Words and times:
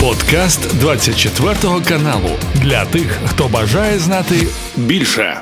Подкаст 0.00 0.78
24 0.80 1.54
каналу 1.88 2.30
для 2.54 2.84
тих, 2.84 3.18
хто 3.26 3.48
бажає 3.48 3.98
знати 3.98 4.34
більше. 4.76 5.40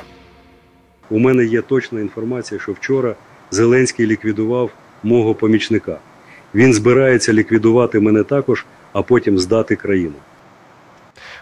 У 1.09 1.19
мене 1.19 1.45
є 1.45 1.61
точна 1.61 1.99
інформація, 1.99 2.59
що 2.59 2.71
вчора 2.71 3.15
Зеленський 3.51 4.05
ліквідував 4.05 4.71
мого 5.03 5.35
помічника. 5.35 5.97
Він 6.55 6.73
збирається 6.73 7.33
ліквідувати 7.33 7.99
мене 7.99 8.23
також, 8.23 8.65
а 8.93 9.01
потім 9.01 9.39
здати 9.39 9.75
країну. 9.75 10.13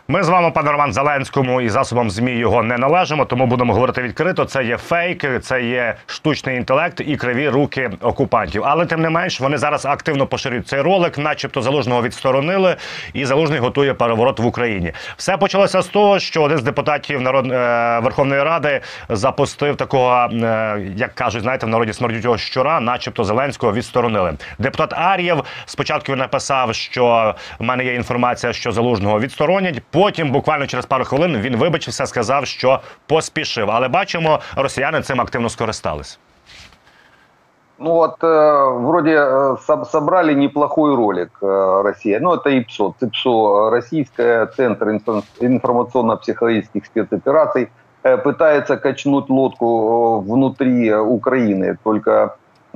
Ми 0.10 0.24
з 0.24 0.30
вами, 0.30 0.52
пане 0.52 0.72
Роман 0.72 0.94
Зеленському, 0.94 1.62
і 1.62 1.70
засобам 1.70 2.10
змі 2.10 2.32
його 2.32 2.64
не 2.64 2.78
належимо, 2.78 3.26
тому 3.26 3.46
будемо 3.46 3.74
говорити 3.74 4.02
відкрито. 4.02 4.46
Це 4.46 4.64
є 4.64 4.78
фейк, 4.78 5.42
це 5.42 5.64
є 5.64 5.96
штучний 6.06 6.58
інтелект 6.58 7.02
і 7.06 7.18
криві 7.18 7.50
руки 7.50 7.92
окупантів. 8.02 8.64
Але 8.66 8.86
тим 8.86 9.02
не 9.02 9.10
менш 9.10 9.40
вони 9.40 9.58
зараз 9.58 9.86
активно 9.86 10.28
поширюють 10.28 10.68
цей 10.68 10.82
ролик, 10.82 11.18
начебто 11.18 11.62
залужного 11.62 12.02
відсторонили, 12.02 12.76
і 13.14 13.26
залужний 13.26 13.60
готує 13.60 13.94
переворот 13.94 14.40
в 14.40 14.46
Україні. 14.46 14.92
Все 15.18 15.38
почалося 15.38 15.82
з 15.82 15.88
того, 15.88 16.20
що 16.20 16.44
один 16.44 16.58
з 16.58 16.64
депутатів 16.64 17.22
народ 17.22 17.52
е, 17.52 18.00
Верховної 18.04 18.44
Ради 18.44 18.82
запустив 19.10 19.76
такого, 19.76 20.30
е, 20.34 20.82
як 20.96 21.16
кажуть, 21.16 21.42
знаєте, 21.42 21.66
в 21.66 21.70
народі 21.70 21.94
смердючого 21.94 22.38
щура, 22.38 22.80
начебто 22.80 23.24
Зеленського 23.24 23.74
відсторонили. 23.74 24.34
Депутат 24.60 24.94
Ар'єв 24.94 25.44
спочатку 25.66 26.16
написав, 26.16 26.76
що 26.76 27.36
в 27.60 27.64
мене 27.64 27.86
є 27.86 27.96
інформація, 27.96 28.54
що 28.54 28.72
залужного 28.72 29.20
відсторонять. 29.20 29.82
Потім, 29.97 30.33
буквально 30.33 30.67
через 30.67 30.87
пару 30.87 31.05
хвилин, 31.05 31.37
він 31.37 31.57
вибачився, 31.57 32.07
сказав, 32.07 32.47
що 32.47 32.81
поспішив. 33.07 33.71
Але 33.71 33.89
бачимо, 33.89 34.41
росіяни 34.57 35.03
цим 35.03 35.21
активно 35.21 35.49
скористались. 35.49 36.19
Ну 37.79 37.95
вот, 37.95 38.23
э, 38.23 38.79
вроде 38.79 39.17
э, 39.19 39.57
собрали 39.91 40.35
неплохой 40.35 40.95
ролик 40.95 41.31
э, 41.43 41.83
Россия. 41.83 42.21
Ну, 42.21 42.35
это 42.35 42.51
ИПСО. 42.51 42.95
ЦИПСО, 43.01 43.71
Российская 43.71 44.47
Центр 44.47 45.01
информационно-психологических 45.41 46.87
спецопераций, 46.87 47.71
э, 48.05 48.19
пытается 48.19 48.77
качнуть 48.77 49.29
лодку 49.29 50.23
э, 50.25 50.31
внутри 50.31 50.95
Украины. 50.95 51.77
Только 51.83 52.11
э, 52.11 52.29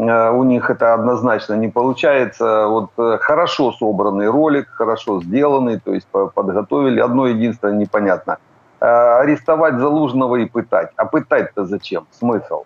у 0.09 0.43
них 0.43 0.69
это 0.69 0.93
однозначно 0.93 1.53
не 1.55 1.67
получается. 1.67 2.67
Вот 2.67 2.89
э, 2.97 3.17
хорошо 3.21 3.71
собранный 3.71 4.29
ролик, 4.29 4.69
хорошо 4.69 5.21
сделанный, 5.21 5.79
то 5.79 5.93
есть 5.93 6.07
по- 6.07 6.27
подготовили. 6.27 6.99
Одно 6.99 7.27
единственное 7.27 7.75
непонятно. 7.75 8.37
Э, 8.79 9.19
Арестовать 9.21 9.75
Залужного 9.79 10.37
и 10.37 10.45
пытать. 10.45 10.89
А 10.95 11.05
пытать-то 11.05 11.65
зачем? 11.65 12.07
Смысл? 12.11 12.63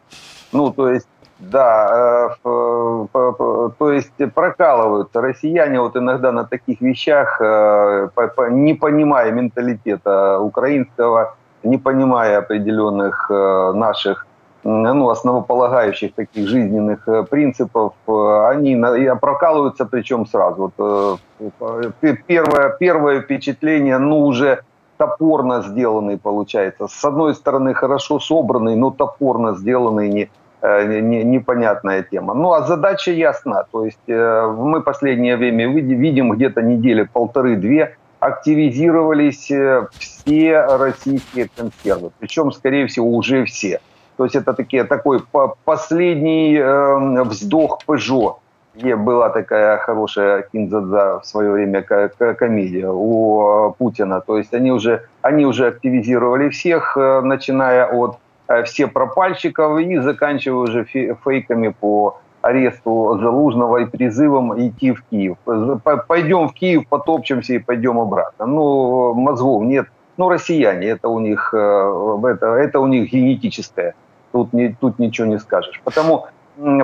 Ну, 0.52 0.72
то 0.72 0.90
есть 0.90 1.08
да, 1.40 2.30
э, 2.44 3.08
то 3.14 3.92
есть 3.92 4.34
прокалываются 4.34 5.20
россияне 5.20 5.82
вот 5.82 5.98
иногда 5.98 6.32
на 6.32 6.46
таких 6.46 6.80
вещах, 6.80 7.42
э, 7.42 8.08
не 8.52 8.74
понимая 8.74 9.32
менталитета 9.32 10.40
украинского, 10.40 11.36
не 11.64 11.78
понимая 11.78 12.38
определенных 12.38 13.30
э, 13.30 13.74
наших 13.74 14.26
ну, 14.66 15.10
основополагающих 15.10 16.16
таких 16.16 16.48
жизненных 16.48 17.08
э, 17.08 17.24
принципов, 17.24 17.94
э, 18.08 18.48
они 18.50 18.76
прокалываются 19.22 19.86
причем 19.86 20.26
сразу. 20.26 20.74
Вот, 20.78 21.20
э, 21.62 22.14
первое, 22.28 22.70
первое 22.80 23.22
впечатление, 23.22 24.00
ну, 24.00 24.26
уже 24.26 24.62
топорно 24.98 25.62
сделанный 25.62 26.18
получается. 26.18 26.88
С 26.88 27.06
одной 27.06 27.36
стороны, 27.36 27.76
хорошо 27.76 28.20
собранный, 28.20 28.76
но 28.76 28.90
топорно 28.90 29.54
сделанный, 29.56 30.10
не, 30.10 30.30
э, 30.62 30.86
не- 30.88 31.02
не- 31.02 31.24
непонятная 31.24 32.02
тема. 32.02 32.34
Ну, 32.34 32.52
а 32.54 32.62
задача 32.64 33.12
ясна. 33.12 33.66
То 33.72 33.86
есть 33.86 34.10
э, 34.10 34.48
мы 34.58 34.82
последнее 34.82 35.38
время 35.38 35.68
види- 35.68 35.94
видим 35.94 36.32
где-то 36.32 36.64
недели 36.64 37.08
полторы-две 37.14 37.98
активизировались 38.20 39.52
э, 39.52 39.88
все 40.00 40.62
российские 40.66 41.50
консервы. 41.56 42.10
Причем, 42.20 42.52
скорее 42.52 42.88
всего, 42.88 43.12
уже 43.16 43.46
все. 43.46 43.80
То 44.18 44.24
есть 44.24 44.36
это 44.36 44.54
такие, 44.54 44.84
такой 44.84 45.20
по- 45.20 45.56
последний 45.66 46.56
э, 46.58 47.24
вздох 47.24 47.80
Пежо. 47.86 48.40
Где 48.76 48.98
была 48.98 49.30
такая 49.30 49.78
хорошая 49.78 50.42
Кинзадза 50.52 51.20
в 51.22 51.26
свое 51.26 51.50
время 51.52 51.82
ко- 51.82 52.10
ко- 52.10 52.34
комедия 52.34 52.90
у 52.90 53.70
э, 53.70 53.74
Путина. 53.78 54.20
То 54.22 54.38
есть 54.38 54.54
они 54.54 54.72
уже, 54.72 55.00
они 55.22 55.46
уже 55.46 55.68
активизировали 55.68 56.50
всех, 56.50 56.98
э, 56.98 57.22
начиная 57.22 57.86
от 57.86 58.18
э, 58.50 58.64
все 58.64 58.88
пропальщиков 58.88 59.80
и 59.80 59.98
заканчивая 60.00 60.64
уже 60.64 60.84
фе- 60.84 61.16
фейками 61.24 61.70
по 61.70 62.18
аресту 62.42 63.18
Залужного 63.22 63.78
и 63.78 63.86
призывом 63.86 64.54
идти 64.60 64.92
в 64.92 65.04
Киев. 65.10 65.38
Пойдем 66.08 66.48
в 66.50 66.54
Киев, 66.54 66.84
потопчемся 66.90 67.54
и 67.54 67.60
пойдем 67.60 67.98
обратно. 67.98 68.46
Ну, 68.46 69.14
мозгов 69.14 69.64
нет. 69.64 69.88
Ну, 70.18 70.30
россияне, 70.30 70.88
это 70.88 71.10
у 71.10 71.20
них, 71.20 71.54
это, 71.54 72.46
это 72.56 72.80
у 72.80 72.88
них 72.88 73.12
генетическое. 73.12 73.94
Тут, 74.36 74.54
не, 74.54 74.76
тут 74.82 75.00
ничего 75.00 75.28
не 75.28 75.40
скажешь. 75.40 75.82
Потому 75.84 76.26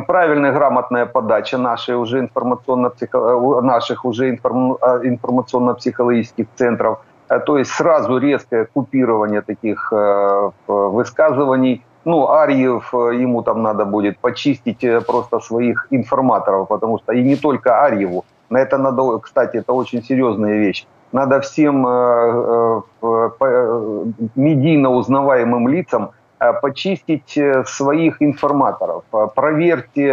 правильная, 0.07 0.53
грамотная 0.53 1.05
подача 1.05 1.57
нашей 1.57 1.95
уже 1.95 2.19
информационно-психо- 2.19 3.61
наших 3.61 4.05
уже 4.05 4.39
а, 4.81 4.99
информационно-психологических 5.03 6.47
центров, 6.55 6.99
Э, 7.31 7.39
то 7.39 7.57
есть 7.57 7.71
сразу 7.71 8.17
резкое 8.17 8.65
купирование 8.65 9.41
таких 9.41 9.93
э, 9.93 10.51
высказываний. 10.67 11.81
Ну, 12.05 12.29
Арьев, 12.29 12.93
э, 12.93 13.21
ему 13.21 13.41
там 13.41 13.63
надо 13.63 13.85
будет 13.85 14.19
почистить 14.19 14.83
э, 14.83 15.01
просто 15.01 15.39
своих 15.39 15.87
информаторов, 15.91 16.67
потому 16.67 16.99
что 16.99 17.13
и 17.13 17.23
не 17.23 17.35
только 17.35 17.85
Арьеву. 17.85 18.25
На 18.49 18.59
это 18.59 18.77
надо, 18.77 19.19
кстати, 19.19 19.57
это 19.57 19.73
очень 19.73 20.03
серьезная 20.03 20.57
вещь. 20.57 20.85
Надо 21.13 21.39
всем 21.39 21.87
э, 21.87 22.81
э, 23.01 23.29
э, 23.41 24.05
медийно 24.35 24.89
узнаваемым 24.89 25.69
лицам 25.69 26.11
э, 26.41 26.53
почистить 26.61 27.37
э, 27.37 27.63
своих 27.65 28.21
информаторов. 28.21 29.03
Э, 29.13 29.27
Проверьте 29.35 30.05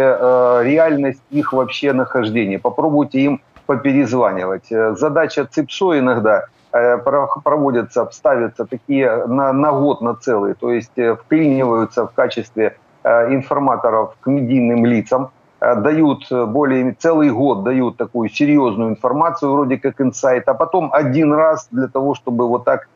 реальность 0.63 1.21
их 1.31 1.53
вообще 1.53 1.93
нахождения. 1.93 2.59
Попробуйте 2.59 3.19
им 3.19 3.41
поперезванивать. 3.65 4.69
Задача 4.69 5.45
ЦИПСО 5.45 5.99
иногда 5.99 6.45
э, 6.71 6.97
про- 6.97 7.27
проводятся, 7.43 8.07
ставятся 8.11 8.65
такие 8.65 9.25
на, 9.27 9.53
на 9.53 9.71
год, 9.71 10.01
на 10.01 10.13
целый, 10.15 10.53
то 10.53 10.71
есть 10.71 10.91
вклиниваются 11.23 12.05
в 12.05 12.11
качестве 12.11 12.77
информаторов 13.03 14.15
к 14.19 14.27
медийным 14.27 14.85
лицам, 14.85 15.29
дают 15.61 16.27
более 16.29 16.93
целый 16.99 17.29
год 17.29 17.63
дают 17.63 17.97
такую 17.97 18.29
серьезную 18.29 18.89
информацию, 18.89 19.51
вроде 19.51 19.77
как 19.77 20.01
инсайт, 20.01 20.47
а 20.49 20.53
потом 20.53 20.89
один 20.91 21.33
раз 21.33 21.67
для 21.71 21.87
того, 21.87 22.13
чтобы 22.13 22.47
вот 22.47 22.65
так 22.65 22.87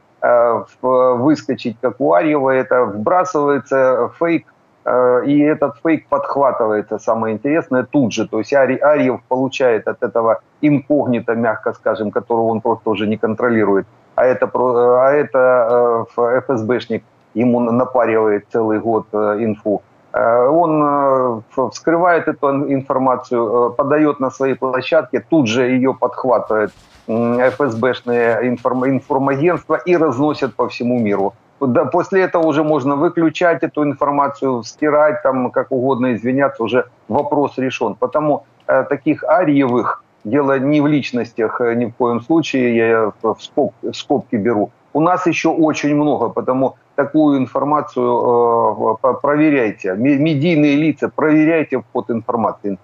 выскочить, 0.82 1.78
как 1.82 2.00
у 2.00 2.14
Арьева, 2.14 2.50
это 2.52 2.86
вбрасывается 2.86 4.10
фейк, 4.20 4.46
э, 4.86 5.26
и 5.26 5.40
этот 5.40 5.76
фейк 5.84 6.08
подхватывается, 6.08 6.98
самое 6.98 7.36
интересное, 7.36 7.84
тут 7.84 8.14
же. 8.14 8.28
То 8.28 8.40
есть 8.40 8.54
Арьев 8.54 9.22
получает 9.28 9.88
от 9.88 10.02
этого 10.02 10.40
инкогнито, 10.62 11.36
мягко 11.36 11.74
скажем, 11.74 12.12
которого 12.12 12.48
он 12.52 12.62
просто 12.62 12.90
уже 12.90 13.08
не 13.08 13.18
контролирует, 13.18 13.86
а 14.16 14.26
это, 14.26 14.48
про- 14.48 15.02
а 15.02 15.12
это 15.12 16.06
э, 16.18 16.42
ФСБшник 16.42 17.04
ему 17.34 17.60
напаривает 17.60 18.46
целый 18.52 18.80
год 18.80 19.08
э, 19.14 19.38
инфу. 19.40 19.82
Э, 20.14 20.48
Он 20.48 20.84
э, 20.84 21.42
вскрывает 21.72 22.28
эту 22.28 22.50
ин- 22.50 22.74
информацию, 22.74 23.42
э, 23.44 23.70
подает 23.76 24.20
на 24.20 24.30
своей 24.32 24.54
площадке, 24.56 25.20
тут 25.30 25.48
же 25.48 25.64
ее 25.64 25.94
подхватывает 25.94 26.72
ФСБшные 27.08 28.48
информ- 28.48 28.88
информагентства 28.88 29.76
и 29.76 29.98
разносят 29.98 30.56
по 30.56 30.68
всему 30.68 31.00
миру. 31.00 31.34
Да, 31.60 31.86
после 31.86 32.22
этого 32.22 32.48
уже 32.48 32.64
можно 32.64 32.96
выключать 32.96 33.64
эту 33.64 33.84
информацию, 33.84 34.64
стирать 34.64 35.22
там 35.24 35.52
как 35.52 35.72
угодно, 35.72 36.14
извиняться, 36.14 36.64
уже 36.64 36.86
вопрос 37.10 37.58
решен. 37.58 37.96
Потому 37.96 38.44
э, 38.68 38.84
таких 38.84 39.24
ариевых, 39.24 40.04
дело 40.24 40.60
не 40.60 40.82
в 40.82 40.88
личностях 40.88 41.60
ни 41.76 41.86
в 41.86 41.92
коем 41.98 42.22
случае, 42.22 42.76
я 42.76 43.12
в 43.22 43.38
скоб- 43.40 43.74
в 43.82 43.94
скобки 43.94 44.38
беру, 44.38 44.70
у 44.94 45.02
нас 45.02 45.28
еще 45.28 45.50
очень 45.50 45.96
много, 45.96 46.30
потому 46.30 46.76
такую 46.96 47.40
информацию 47.40 48.98
э, 49.04 49.14
проверяйте. 49.22 49.96
Медийные 49.96 50.76
лица, 50.76 51.10
проверяйте 51.10 51.80
вход 51.80 52.12
информации. 52.12 52.78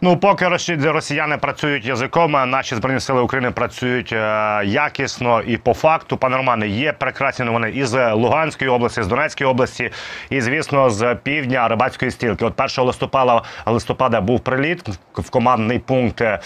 Ну, 0.00 0.16
поки 0.16 0.48
росіяни 0.68 1.36
працюють 1.36 1.84
язиком, 1.84 2.32
наші 2.32 2.74
збройні 2.74 3.00
сили 3.00 3.20
України 3.20 3.50
працюють 3.50 4.12
е, 4.12 4.16
якісно 4.64 5.42
і 5.42 5.56
по 5.56 5.74
факту. 5.74 6.16
Пане 6.16 6.36
Романе, 6.36 6.68
є 6.68 6.92
прекрасні 6.92 7.44
новини 7.44 7.70
із 7.70 7.94
Луганської 7.94 8.70
області, 8.70 9.02
з 9.02 9.06
Донецької 9.06 9.50
області, 9.50 9.90
і 10.30 10.40
звісно, 10.40 10.90
з 10.90 11.14
півдня 11.14 11.68
Рибацької 11.68 12.10
стілки. 12.10 12.44
От 12.44 12.60
1 12.60 12.84
листопада 12.84 13.42
листопада 13.66 14.20
був 14.20 14.40
приліт 14.40 14.88
в 15.14 15.30
командний 15.30 15.78
пункт 15.78 16.20
е, 16.20 16.38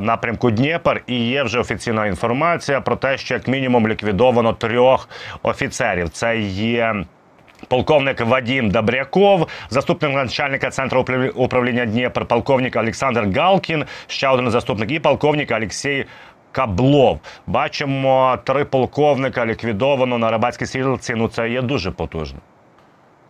напрямку 0.00 0.50
Дніпр, 0.50 1.02
і 1.06 1.28
є 1.28 1.42
вже 1.42 1.58
офіційна 1.60 2.06
інформація 2.06 2.80
про 2.80 2.96
те, 2.96 3.18
що 3.18 3.34
як 3.34 3.48
мінімум 3.48 3.88
ліквідовано 3.88 4.52
трьох 4.52 5.08
офіцерів. 5.42 6.08
Це 6.08 6.38
є. 6.38 7.04
Полковник 7.67 8.21
Вадим 8.21 8.69
Добряков, 8.71 9.47
заступник 9.69 10.13
начальника 10.15 10.69
центру 10.69 11.05
управління 11.35 11.85
Дніпр, 11.85 12.25
полковник 12.25 12.75
Олександр 12.75 13.27
Галкін, 13.35 13.85
ще 14.07 14.27
один 14.27 14.51
заступник, 14.51 14.91
і 14.91 14.99
полковник 14.99 15.51
Олексій 15.51 16.05
Каблов. 16.51 17.19
Бачимо 17.47 18.37
три 18.43 18.65
полковника 18.65 19.45
ліквідовано 19.45 20.17
на 20.17 20.31
рибацькій 20.31 20.65
стрілці. 20.65 21.15
Ну 21.15 21.27
це 21.27 21.49
є 21.49 21.61
дуже 21.61 21.91
потужно. 21.91 22.39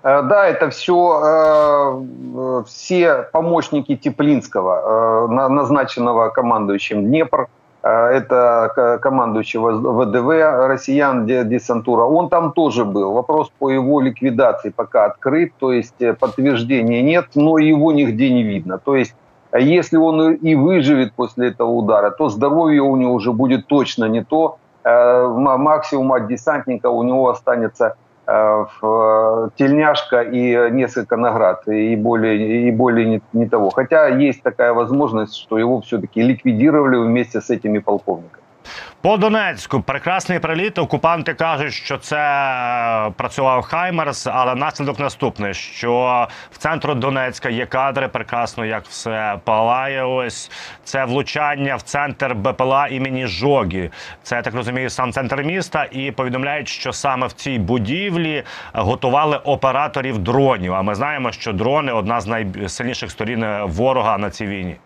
Э, 0.06 0.22
да, 0.22 0.48
это 0.48 0.70
все, 0.70 0.94
э, 0.94 2.64
все 2.68 3.30
помощники 3.34 3.96
Теплинского, 3.96 5.28
э, 5.28 5.50
назначенного 5.50 6.30
командующим 6.30 7.06
Днепр, 7.06 7.48
это 7.83 8.99
командующий 9.03 9.59
ВДВ 9.59 10.69
россиян 10.69 11.27
десантура, 11.27 12.05
он 12.05 12.29
там 12.29 12.53
тоже 12.53 12.85
был. 12.85 13.13
Вопрос 13.13 13.51
по 13.59 13.71
его 13.71 14.01
ликвидации 14.01 14.71
пока 14.71 15.07
открыт, 15.07 15.53
то 15.59 15.73
есть 15.73 15.95
подтверждения 16.19 17.03
нет, 17.03 17.29
но 17.35 17.59
его 17.59 17.93
нигде 17.93 18.31
не 18.31 18.43
видно. 18.43 18.79
То 18.79 18.97
есть 18.97 19.15
если 19.53 19.97
он 19.97 20.35
и 20.35 20.55
выживет 20.55 21.15
после 21.15 21.49
этого 21.49 21.71
удара, 21.71 22.11
то 22.11 22.29
здоровье 22.29 22.83
у 22.83 22.97
него 22.97 23.15
уже 23.15 23.33
будет 23.33 23.67
точно 23.67 24.05
не 24.05 24.23
то. 24.23 24.59
Максимум 24.85 26.13
от 26.13 26.29
десантника 26.29 26.89
у 26.89 27.03
него 27.03 27.29
останется 27.29 27.85
Э, 27.85 27.89
э, 27.89 28.00
тельняшка 29.57 30.23
и 30.23 30.71
несколько 30.71 31.17
наград, 31.17 31.67
и 31.69 31.97
более, 31.97 32.69
и 32.69 32.71
более 32.71 33.07
не, 33.07 33.23
не 33.33 33.49
того. 33.49 33.71
Хотя 33.71 34.07
есть 34.09 34.43
такая 34.43 34.73
возможность, 34.73 35.37
что 35.37 35.59
его 35.59 35.81
все-таки 35.81 36.23
ликвидировали 36.23 36.97
вместе 36.97 37.41
с 37.41 37.51
этими 37.51 37.79
полковниками. 37.79 38.40
По 39.03 39.17
Донецьку 39.17 39.81
прекрасний 39.81 40.39
приліт. 40.39 40.79
Окупанти 40.79 41.35
кажуть, 41.35 41.73
що 41.73 41.99
це 41.99 42.17
е, 42.17 43.11
працював 43.11 43.63
Хаймерс, 43.63 44.27
але 44.27 44.55
наслідок 44.55 44.99
наступний: 44.99 45.55
що 45.55 46.29
в 46.51 46.59
центру 46.59 46.95
Донецька 46.95 47.49
є 47.49 47.67
кадри, 47.67 48.09
прекрасно 48.09 48.65
як 48.65 48.85
все 48.85 49.39
палає. 49.45 50.05
Ось 50.05 50.51
це 50.85 51.05
влучання 51.05 51.77
в 51.77 51.83
центр 51.83 52.35
БПЛА 52.35 52.89
імені 52.89 53.27
Жогі. 53.27 53.91
Це 54.23 54.37
я 54.37 54.43
так 54.43 54.55
розумію, 54.55 54.91
сам 54.91 55.13
центр 55.13 55.43
міста. 55.43 55.87
І 55.91 56.11
повідомляють, 56.11 56.69
що 56.69 56.93
саме 56.93 57.27
в 57.27 57.33
цій 57.33 57.59
будівлі 57.59 58.45
готували 58.73 59.37
операторів 59.37 60.19
дронів. 60.19 60.75
А 60.75 60.83
ми 60.83 60.95
знаємо, 60.95 61.33
що 61.33 61.53
дрони 61.53 61.93
одна 61.93 62.21
з 62.21 62.27
найсильніших 62.27 63.11
сторін 63.11 63.47
ворога 63.63 64.19
на 64.19 64.31
цій 64.31 64.47
війні. 64.47 64.77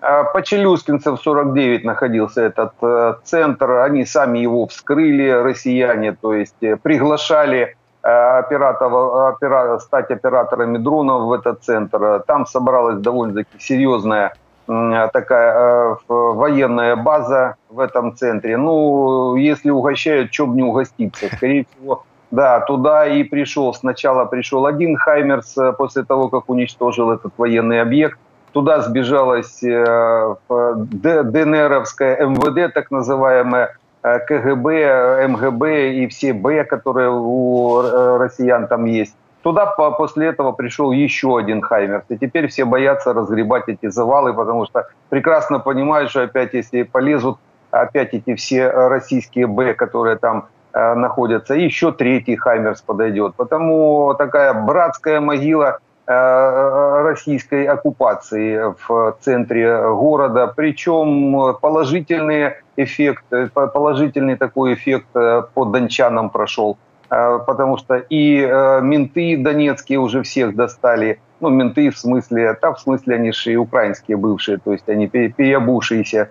А, 0.00 0.24
по 0.24 0.42
Челюскинцев 0.42 1.20
49 1.20 1.84
находился 1.84 2.42
этот 2.42 2.72
э, 2.80 3.14
центр. 3.24 3.70
Они 3.80 4.06
сами 4.06 4.38
его 4.38 4.66
вскрыли, 4.66 5.28
россияне, 5.30 6.12
то 6.12 6.32
есть 6.32 6.62
э, 6.62 6.76
приглашали 6.76 7.76
э, 8.02 8.08
операторов, 8.08 9.34
опера, 9.34 9.78
стать 9.78 10.10
операторами 10.10 10.78
дронов 10.78 11.24
в 11.24 11.32
этот 11.32 11.62
центр. 11.62 12.22
Там 12.26 12.46
собралась 12.46 12.98
довольно-таки 12.98 13.58
серьезная 13.58 14.32
такая 14.66 15.96
военная 16.06 16.94
база 16.94 17.56
в 17.70 17.80
этом 17.80 18.14
центре. 18.14 18.56
Ну, 18.56 19.34
если 19.34 19.68
угощают, 19.68 20.30
бы 20.38 20.54
не 20.54 20.62
угоститься. 20.62 21.26
Скорее 21.34 21.66
всего, 21.72 22.04
да, 22.30 22.60
туда 22.60 23.04
и 23.04 23.24
пришел. 23.24 23.74
Сначала 23.74 24.26
пришел 24.26 24.66
один 24.66 24.96
Хаймерс 24.96 25.56
после 25.76 26.04
того, 26.04 26.28
как 26.28 26.48
уничтожил 26.48 27.10
этот 27.10 27.32
военный 27.36 27.82
объект. 27.82 28.16
Туда 28.52 28.80
сбежалась 28.80 29.62
э, 29.62 30.34
ДНРовская 30.48 32.26
МВД, 32.26 32.74
так 32.74 32.90
называемая, 32.90 33.76
э, 34.02 34.18
КГБ, 34.18 35.28
МГБ 35.28 35.92
и 35.92 36.08
все 36.08 36.32
Б, 36.32 36.64
которые 36.64 37.10
у 37.10 37.80
э, 37.80 38.16
россиян 38.18 38.66
там 38.66 38.86
есть. 38.86 39.14
Туда 39.42 39.66
после 39.66 40.26
этого 40.26 40.52
пришел 40.52 40.90
еще 40.90 41.38
один 41.38 41.62
Хаймерс. 41.62 42.04
И 42.08 42.18
теперь 42.18 42.48
все 42.48 42.64
боятся 42.64 43.14
разгребать 43.14 43.68
эти 43.68 43.88
завалы, 43.88 44.34
потому 44.34 44.66
что 44.66 44.88
прекрасно 45.08 45.60
понимают, 45.60 46.10
что 46.10 46.22
опять 46.22 46.52
если 46.52 46.82
полезут 46.82 47.38
опять 47.70 48.12
эти 48.14 48.34
все 48.34 48.68
российские 48.68 49.46
Б, 49.46 49.74
которые 49.74 50.16
там 50.16 50.48
находятся, 50.74 51.54
еще 51.54 51.90
третий 51.90 52.36
Хаймерс 52.36 52.82
подойдет. 52.82 53.34
Потому 53.34 54.14
такая 54.18 54.52
братская 54.52 55.20
могила– 55.20 55.78
российской 56.10 57.66
оккупации 57.66 58.74
в 58.86 59.16
центре 59.20 59.80
города. 59.80 60.52
Причем 60.54 61.54
положительный 61.60 62.54
эффект, 62.76 63.24
положительный 63.54 64.36
такой 64.36 64.74
эффект 64.74 65.06
э, 65.14 65.42
по 65.54 65.64
дончанам 65.64 66.30
прошел. 66.30 66.78
Э, 67.10 67.38
потому 67.46 67.76
что 67.76 67.96
и 67.96 68.40
менты 68.82 69.36
донецкие 69.36 70.00
уже 70.00 70.22
всех 70.22 70.56
достали. 70.56 71.20
Ну, 71.38 71.48
менты 71.48 71.90
в 71.90 71.98
смысле, 71.98 72.54
там 72.54 72.74
в 72.74 72.80
смысле 72.80 73.14
они 73.14 73.32
же 73.32 73.52
и 73.52 73.56
украинские 73.56 74.16
бывшие, 74.16 74.58
то 74.58 74.72
есть 74.72 74.88
они 74.88 75.06
переобувшиеся. 75.06 76.30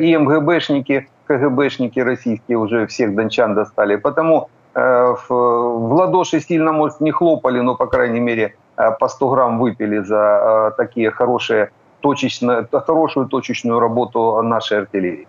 И 0.00 0.16
МГБшники, 0.16 1.08
КГБшники 1.26 2.00
российские 2.00 2.58
уже 2.58 2.86
всех 2.86 3.14
дончан 3.14 3.54
достали. 3.54 3.96
Потому 3.96 4.50
в 4.74 5.94
ладоши 5.94 6.40
сильно, 6.40 6.72
может, 6.72 7.00
не 7.00 7.10
хлопали, 7.10 7.60
но, 7.60 7.74
по 7.74 7.86
крайней 7.86 8.20
мере, 8.20 8.54
Э, 8.69 8.69
по 9.00 9.08
100 9.08 9.28
грамм 9.28 9.58
выпили 9.58 9.98
за 9.98 10.16
э, 10.16 10.76
такие 10.76 11.10
хорошие 11.10 11.70
точечно, 12.00 12.66
хорошую 12.86 13.26
точечную 13.26 13.80
работу 13.80 14.42
нашей 14.42 14.78
артиллерии. 14.78 15.26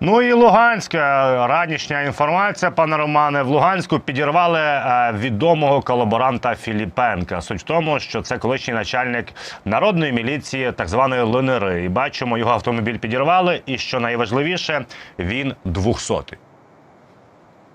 Ну 0.00 0.22
і 0.22 0.32
Луганська 0.32 0.98
ранішня 1.46 2.02
інформація, 2.02 2.70
пане 2.70 2.96
Романе, 2.96 3.42
в 3.42 3.46
Луганську 3.46 3.98
підірвали 3.98 4.60
е, 4.60 5.12
відомого 5.18 5.80
колаборанта 5.80 6.54
Філіпенка. 6.54 7.40
Суть 7.40 7.60
в 7.60 7.62
тому, 7.62 7.98
що 7.98 8.22
це 8.22 8.38
колишній 8.38 8.74
начальник 8.74 9.26
народної 9.64 10.12
міліції, 10.12 10.72
так 10.72 10.88
званої 10.88 11.22
ЛНР. 11.22 11.72
І 11.72 11.88
бачимо, 11.88 12.38
його 12.38 12.50
автомобіль 12.50 12.98
підірвали. 12.98 13.62
І 13.66 13.78
що 13.78 14.00
найважливіше, 14.00 14.84
він 15.18 15.54
двохсотий. 15.64 16.38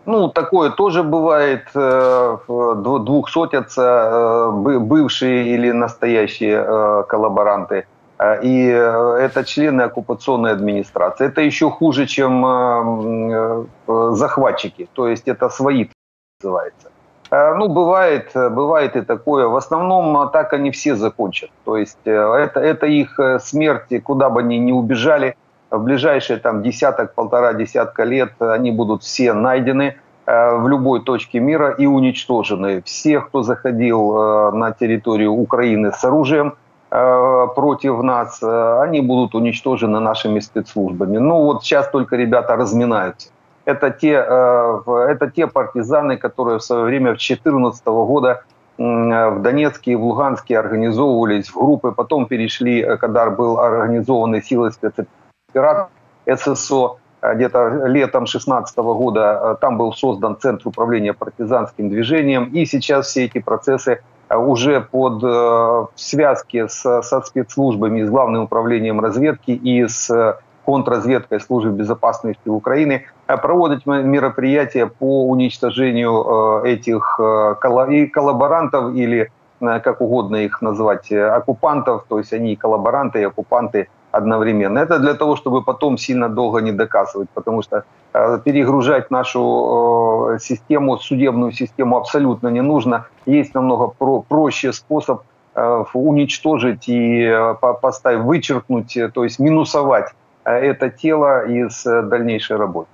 Ну, 0.05 0.27
такое 0.27 0.69
тоже 0.69 1.03
бывает. 1.03 1.67
Э, 1.75 2.37
двухсотятся 2.47 3.81
э, 3.81 4.79
бывшие 4.79 5.47
или 5.47 5.71
настоящие 5.71 6.65
э, 6.65 7.03
коллаборанты. 7.07 7.85
И 8.43 8.67
это 8.67 9.43
члены 9.43 9.81
оккупационной 9.81 10.51
администрации. 10.51 11.25
Это 11.27 11.41
еще 11.41 11.69
хуже, 11.69 12.05
чем 12.05 13.67
захватчики. 13.87 14.87
То 14.93 15.07
есть 15.09 15.27
это 15.27 15.49
свои 15.49 15.87
называется. 16.41 16.89
Ну, 17.31 17.67
бывает, 17.67 18.31
бывает 18.33 18.95
и 18.95 19.01
такое. 19.01 19.47
В 19.47 19.55
основном 19.55 20.29
так 20.31 20.53
они 20.53 20.71
все 20.71 20.95
закончат. 20.95 21.49
То 21.65 21.75
есть 21.75 21.97
это, 22.05 22.61
это 22.61 22.85
их 22.85 23.19
смерть, 23.41 24.03
куда 24.03 24.29
бы 24.29 24.39
они 24.39 24.57
ни 24.59 24.71
убежали, 24.71 25.35
в 25.73 25.83
ближайшие 25.83 26.37
там 26.37 26.61
десяток, 26.61 27.15
полтора 27.15 27.53
десятка 27.53 28.03
лет 28.03 28.33
они 28.39 28.71
будут 28.71 29.03
все 29.03 29.33
найдены 29.33 29.97
в 30.25 30.67
любой 30.67 31.01
точке 31.01 31.39
мира 31.39 31.71
и 31.71 31.85
уничтожены. 31.85 32.81
Все, 32.83 33.19
кто 33.19 33.43
заходил 33.43 34.17
э, 34.17 34.51
на 34.51 34.71
территорию 34.71 35.31
Украины 35.33 35.91
с 35.91 36.03
оружием 36.05 36.55
э, 36.91 37.47
против 37.55 38.01
нас, 38.01 38.41
они 38.41 39.01
будут 39.01 39.35
уничтожены 39.35 39.99
нашими 39.99 40.39
спецслужбами. 40.39 41.17
Ну 41.17 41.43
вот 41.43 41.63
сейчас 41.63 41.89
только 41.89 42.15
ребята 42.15 42.55
разминаются. 42.55 43.29
Это 43.65 43.91
те, 43.91 44.11
это 44.11 45.31
те 45.33 45.47
партизаны, 45.47 46.17
которые 46.17 46.59
в 46.59 46.63
свое 46.63 46.83
время 46.83 47.11
в 47.11 47.17
2014 47.17 47.85
года 47.85 48.43
в 48.77 49.39
Донецке 49.41 49.93
и 49.93 49.95
в 49.95 50.03
Луганске 50.03 50.59
организовывались 50.59 51.47
в 51.47 51.55
группы, 51.55 51.93
потом 51.93 52.25
перешли, 52.25 52.97
когда 52.97 53.29
был 53.29 53.59
организованы 53.59 54.41
силы 54.41 54.71
спецоперации 54.71 55.87
ССО. 56.25 56.97
Э, 57.23 57.35
где-то 57.35 57.85
летом 57.87 58.25
16 58.25 58.77
года 58.77 59.39
э, 59.41 59.55
там 59.61 59.77
был 59.77 59.93
создан 59.93 60.37
Центр 60.39 60.67
управления 60.67 61.13
партизанским 61.13 61.89
движением. 61.89 62.49
И 62.53 62.65
сейчас 62.65 63.07
все 63.07 63.25
эти 63.25 63.39
процессы 63.39 64.01
э, 64.29 64.35
уже 64.35 64.81
под 64.81 65.23
в 65.23 65.89
связке 65.95 66.67
с, 66.67 67.01
со 67.01 67.21
спецслужбами, 67.21 68.03
с 68.03 68.09
Главным 68.09 68.43
управлением 68.43 68.99
разведки 68.99 69.51
и 69.51 69.87
с 69.87 70.37
контрразведкой 70.65 71.39
службы 71.39 71.71
безопасности 71.71 72.47
Украины 72.47 73.05
проводить 73.27 73.85
мероприятия 73.85 74.85
по 74.87 75.27
уничтожению 75.27 76.63
этих 76.63 77.19
коллаборантов 77.59 78.95
или 78.95 79.29
как 79.59 79.99
угодно 79.99 80.37
их 80.37 80.61
назвать, 80.61 81.11
оккупантов, 81.11 82.05
то 82.07 82.17
есть 82.17 82.31
они 82.31 82.53
и 82.53 82.55
коллаборанты, 82.55 83.19
и 83.21 83.23
оккупанты 83.23 83.89
одновременно. 84.13 84.79
Это 84.79 84.99
для 84.99 85.13
того, 85.15 85.35
чтобы 85.35 85.63
потом 85.63 85.97
сильно 85.97 86.29
долго 86.29 86.61
не 86.61 86.71
доказывать, 86.71 87.29
потому 87.33 87.63
что 87.63 87.83
э, 88.13 88.39
перегружать 88.45 89.11
нашу 89.11 89.39
э, 90.35 90.39
систему, 90.39 90.97
судебную 90.97 91.51
систему 91.51 91.97
абсолютно 91.97 92.49
не 92.49 92.61
нужно. 92.61 93.05
Есть 93.25 93.55
намного 93.55 93.87
про 93.87 94.21
проще 94.21 94.71
способ 94.71 95.23
э, 95.55 95.83
уничтожить 95.93 96.87
и 96.87 97.53
поставить, 97.81 98.23
вычеркнуть, 98.23 98.97
то 99.13 99.23
есть 99.23 99.39
минусовать 99.39 100.13
это 100.43 100.89
тело 100.89 101.45
из 101.47 101.83
дальнейшей 101.83 102.57
работы. 102.57 102.89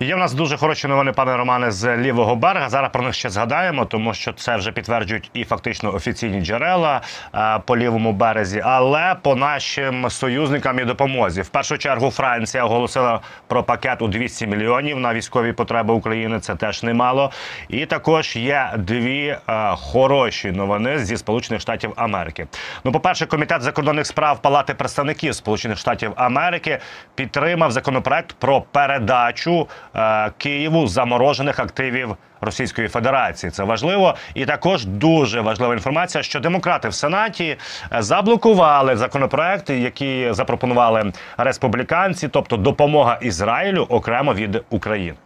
Є 0.00 0.14
в 0.14 0.18
нас 0.18 0.34
дуже 0.34 0.56
хороші 0.56 0.88
новини, 0.88 1.12
пане 1.12 1.36
Романе, 1.36 1.70
з 1.70 1.96
лівого 1.96 2.36
берега. 2.36 2.68
Зараз 2.68 2.90
про 2.92 3.02
них 3.02 3.14
ще 3.14 3.30
згадаємо, 3.30 3.84
тому 3.84 4.14
що 4.14 4.32
це 4.32 4.56
вже 4.56 4.72
підтверджують 4.72 5.30
і 5.34 5.44
фактично 5.44 5.94
офіційні 5.94 6.40
джерела 6.40 7.00
е, 7.34 7.58
по 7.66 7.76
лівому 7.76 8.12
березі, 8.12 8.62
але 8.64 9.16
по 9.22 9.36
нашим 9.36 10.10
союзникам 10.10 10.78
і 10.78 10.84
допомозі. 10.84 11.42
В 11.42 11.48
першу 11.48 11.78
чергу 11.78 12.10
Франція 12.10 12.64
оголосила 12.64 13.20
про 13.46 13.62
пакет 13.62 14.02
у 14.02 14.08
200 14.08 14.46
мільйонів 14.46 15.00
на 15.00 15.14
військові 15.14 15.52
потреби 15.52 15.94
України. 15.94 16.40
Це 16.40 16.54
теж 16.54 16.82
немало. 16.82 17.30
І 17.68 17.86
також 17.86 18.36
є 18.36 18.70
дві 18.76 19.26
е, 19.48 19.74
хороші 19.76 20.52
новини 20.52 20.98
зі 20.98 21.16
Сполучених 21.16 21.60
Штатів 21.60 21.92
Америки. 21.96 22.46
Ну, 22.84 22.92
по 22.92 23.00
перше, 23.00 23.26
комітет 23.26 23.62
закордонних 23.62 24.06
справ 24.06 24.42
Палати 24.42 24.74
представників 24.74 25.34
Сполучених 25.34 25.78
Штатів 25.78 26.12
Америки 26.16 26.78
підтримав 27.14 27.72
законопроект 27.72 28.36
про 28.38 28.60
передачу 28.60 29.57
е, 29.95 30.31
Києву 30.37 30.87
заморожених 30.87 31.59
активів 31.59 32.15
Російської 32.41 32.87
Федерації. 32.87 33.51
Це 33.51 33.63
важливо, 33.63 34.15
і 34.33 34.45
також 34.45 34.85
дуже 34.85 35.41
важлива 35.41 35.73
інформація, 35.73 36.23
що 36.23 36.39
демократи 36.39 36.89
в 36.89 36.93
Сенаті 36.93 37.57
е, 37.93 38.01
заблокували 38.01 38.95
законопроекти, 38.95 39.79
які 39.79 40.27
запропонували 40.31 41.11
республіканці, 41.37 42.27
тобто 42.27 42.57
допомога 42.57 43.17
Ізраїлю 43.21 43.85
окремо 43.89 44.33
від 44.33 44.63
України. 44.69 45.17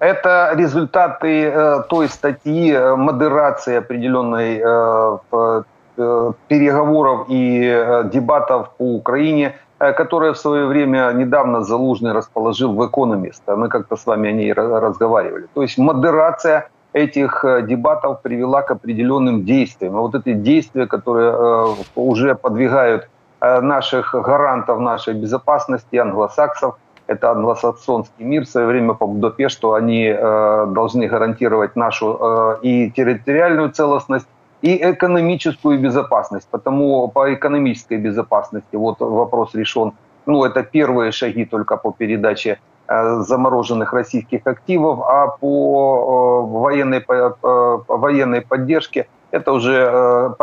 Это 0.00 0.54
результаты 0.54 1.44
э, 1.44 1.82
той 1.88 2.08
статьи 2.08 2.72
э, 2.72 2.96
модерации 2.96 3.76
определенной 3.76 4.60
э, 4.62 5.62
э, 5.96 6.32
переговоров 6.48 7.26
и 7.30 7.64
э, 7.64 8.04
дебатов 8.12 8.70
по 8.76 8.84
Украине, 8.84 9.54
э, 9.79 9.93
которая 9.93 10.33
в 10.33 10.37
свое 10.37 10.65
время 10.65 11.11
недавно 11.13 11.61
Залужный 11.61 12.13
расположил 12.13 12.73
в 12.73 12.85
«Экономист». 12.85 13.43
Мы 13.47 13.69
как-то 13.69 13.95
с 13.95 14.05
вами 14.05 14.29
о 14.29 14.31
ней 14.31 14.53
разговаривали. 14.53 15.47
То 15.53 15.61
есть 15.61 15.77
модерация 15.77 16.69
этих 16.93 17.45
э, 17.45 17.61
дебатов 17.61 18.21
привела 18.21 18.61
к 18.61 18.71
определенным 18.71 19.45
действиям. 19.45 19.95
И 19.95 19.99
вот 19.99 20.15
эти 20.15 20.33
действия, 20.33 20.87
которые 20.87 21.31
э, 21.31 21.75
уже 21.95 22.35
подвигают 22.35 23.09
наших 23.41 24.15
гарантов 24.15 24.79
нашей 24.81 25.13
безопасности, 25.13 25.95
англосаксов– 25.95 26.77
это 27.07 27.31
англосаксонский 27.31 28.25
мир 28.25 28.43
в 28.43 28.49
свое 28.49 28.67
время 28.67 28.95
по 28.95 29.07
Будапешту, 29.07 29.73
они 29.73 30.13
должны 30.13 31.07
гарантировать 31.07 31.77
нашу 31.77 32.57
и 32.61 32.91
территориальную 32.91 33.71
целостность, 33.71 34.27
и 34.61 34.91
экономическую 34.91 35.79
безопасность. 35.79 36.47
Потому 36.51 37.07
по 37.07 37.33
экономической 37.33 37.97
безопасности 37.97 38.75
вот 38.75 38.99
вопрос 38.99 39.55
решен. 39.55 39.93
Ну, 40.25 40.43
это 40.43 40.63
первые 40.63 41.11
шаги 41.11 41.45
только 41.45 41.77
по 41.77 41.91
передаче 41.91 42.59
э, 42.87 43.21
замороженных 43.21 43.93
российских 43.93 44.45
активов, 44.45 44.99
а 45.01 45.27
по 45.27 46.45
э, 46.45 46.59
военной, 46.59 47.03
э, 47.07 47.77
военной 47.87 48.41
поддержке 48.41 49.07
это 49.31 49.51
уже 49.51 50.35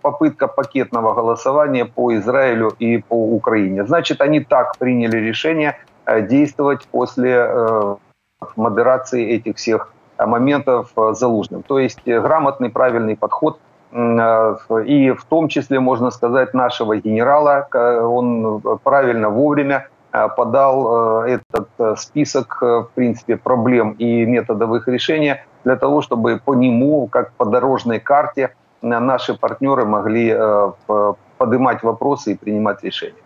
попытка 0.00 0.46
пакетного 0.46 1.12
голосования 1.12 1.84
по 1.84 2.14
Израилю 2.14 2.72
и 2.78 2.98
по 2.98 3.14
Украине. 3.14 3.84
Значит, 3.84 4.20
они 4.20 4.40
так 4.40 4.78
приняли 4.78 5.18
решение– 5.18 5.76
действовать 6.22 6.86
после 6.90 7.50
модерации 8.56 9.28
этих 9.28 9.56
всех 9.56 9.92
моментов 10.18 10.92
Залужным. 10.94 11.62
То 11.62 11.78
есть 11.78 12.00
грамотный, 12.04 12.70
правильный 12.70 13.16
подход 13.16 13.58
и 13.90 15.14
в 15.18 15.24
том 15.28 15.48
числе, 15.48 15.80
можно 15.80 16.10
сказать, 16.10 16.52
нашего 16.52 16.96
генерала, 16.96 17.68
он 17.72 18.60
правильно 18.82 19.30
вовремя 19.30 19.88
подал 20.10 21.22
этот 21.24 21.68
список, 21.96 22.60
в 22.60 22.88
принципе, 22.94 23.36
проблем 23.36 23.92
и 23.92 24.26
методов 24.26 24.74
их 24.74 24.88
решения 24.88 25.46
для 25.64 25.76
того, 25.76 26.02
чтобы 26.02 26.40
по 26.44 26.54
нему, 26.54 27.06
как 27.06 27.32
по 27.32 27.46
дорожной 27.46 27.98
карте, 27.98 28.54
наши 28.82 29.34
партнеры 29.38 29.86
могли 29.86 30.36
поднимать 31.38 31.82
вопросы 31.82 32.32
и 32.32 32.36
принимать 32.36 32.82
решения. 32.84 33.22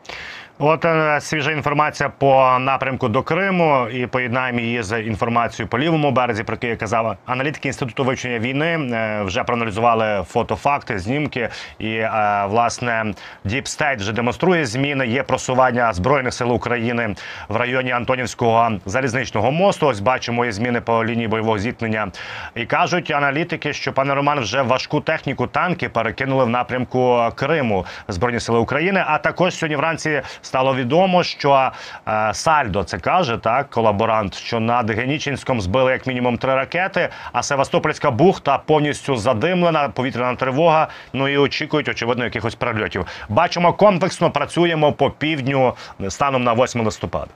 От 0.65 0.85
е, 0.85 1.21
свіжа 1.21 1.51
інформація 1.51 2.09
по 2.09 2.59
напрямку 2.61 3.09
до 3.09 3.23
Криму 3.23 3.89
і 3.89 4.07
поєднаємо 4.07 4.61
її 4.61 4.83
з 4.83 5.01
інформацією 5.01 5.69
по 5.69 5.79
лівому 5.79 6.11
березі, 6.11 6.43
про 6.43 6.55
яку 6.55 6.67
я 6.67 6.77
казав. 6.77 7.17
Аналітики 7.27 7.69
інституту 7.69 8.05
вивчення 8.05 8.39
війни 8.39 8.67
е, 8.67 9.23
вже 9.23 9.45
проаналізували 9.45 10.25
фотофакти, 10.29 10.99
знімки. 10.99 11.49
І 11.79 11.89
е, 11.91 12.45
власне 12.49 13.15
Deep 13.45 13.63
State 13.63 13.97
вже 13.97 14.13
демонструє 14.13 14.67
зміни. 14.67 15.07
Є 15.07 15.23
просування 15.23 15.93
збройних 15.93 16.35
сил 16.35 16.53
України 16.53 17.15
в 17.49 17.57
районі 17.57 17.91
Антонівського 17.91 18.71
залізничного 18.87 19.51
мосту. 19.51 19.87
Ось 19.87 20.01
бачимо 20.01 20.45
є 20.45 20.53
зміни 20.53 20.81
по 20.81 21.05
лінії 21.05 21.29
бойового 21.29 21.59
зіткнення. 21.59 22.09
І 22.55 22.65
кажуть 22.65 23.11
аналітики, 23.11 23.73
що 23.73 23.93
пане 23.93 24.15
Роман 24.15 24.41
вже 24.41 24.63
важку 24.63 25.01
техніку 25.01 25.47
танки 25.47 25.89
перекинули 25.89 26.45
в 26.45 26.49
напрямку 26.49 27.23
Криму 27.35 27.87
Збройні 28.09 28.41
сили 28.41 28.59
України. 28.59 29.05
А 29.07 29.19
також 29.19 29.55
сьогодні 29.55 29.77
вранці 29.77 30.23
стало 30.52 30.76
відомо, 30.76 31.24
що 31.24 31.72
е, 32.08 32.34
Сальдо 32.34 32.84
це 32.84 32.98
каже 32.98 33.38
так, 33.38 33.70
колаборант, 33.70 34.36
що 34.36 34.60
над 34.60 34.92
Генічинськом 34.92 35.62
збили 35.62 35.92
як 35.92 36.08
мінімум 36.08 36.38
три 36.38 36.56
ракети. 36.56 37.10
А 37.32 37.44
Севастопольська 37.44 38.12
бухта 38.12 38.58
повністю 38.58 39.16
задимлена, 39.16 39.90
повітряна 39.90 40.36
тривога. 40.36 40.88
Ну 41.14 41.28
і 41.28 41.38
очікують, 41.38 41.90
очевидно, 41.90 42.24
якихось 42.24 42.56
прильотів. 42.56 43.06
Бачимо, 43.30 43.74
комплексно 43.74 44.32
працюємо 44.32 44.94
по 44.94 45.10
півдню 45.12 45.74
станом 46.10 46.44
на 46.44 46.54
8 46.54 46.86
листопада. 46.86 47.32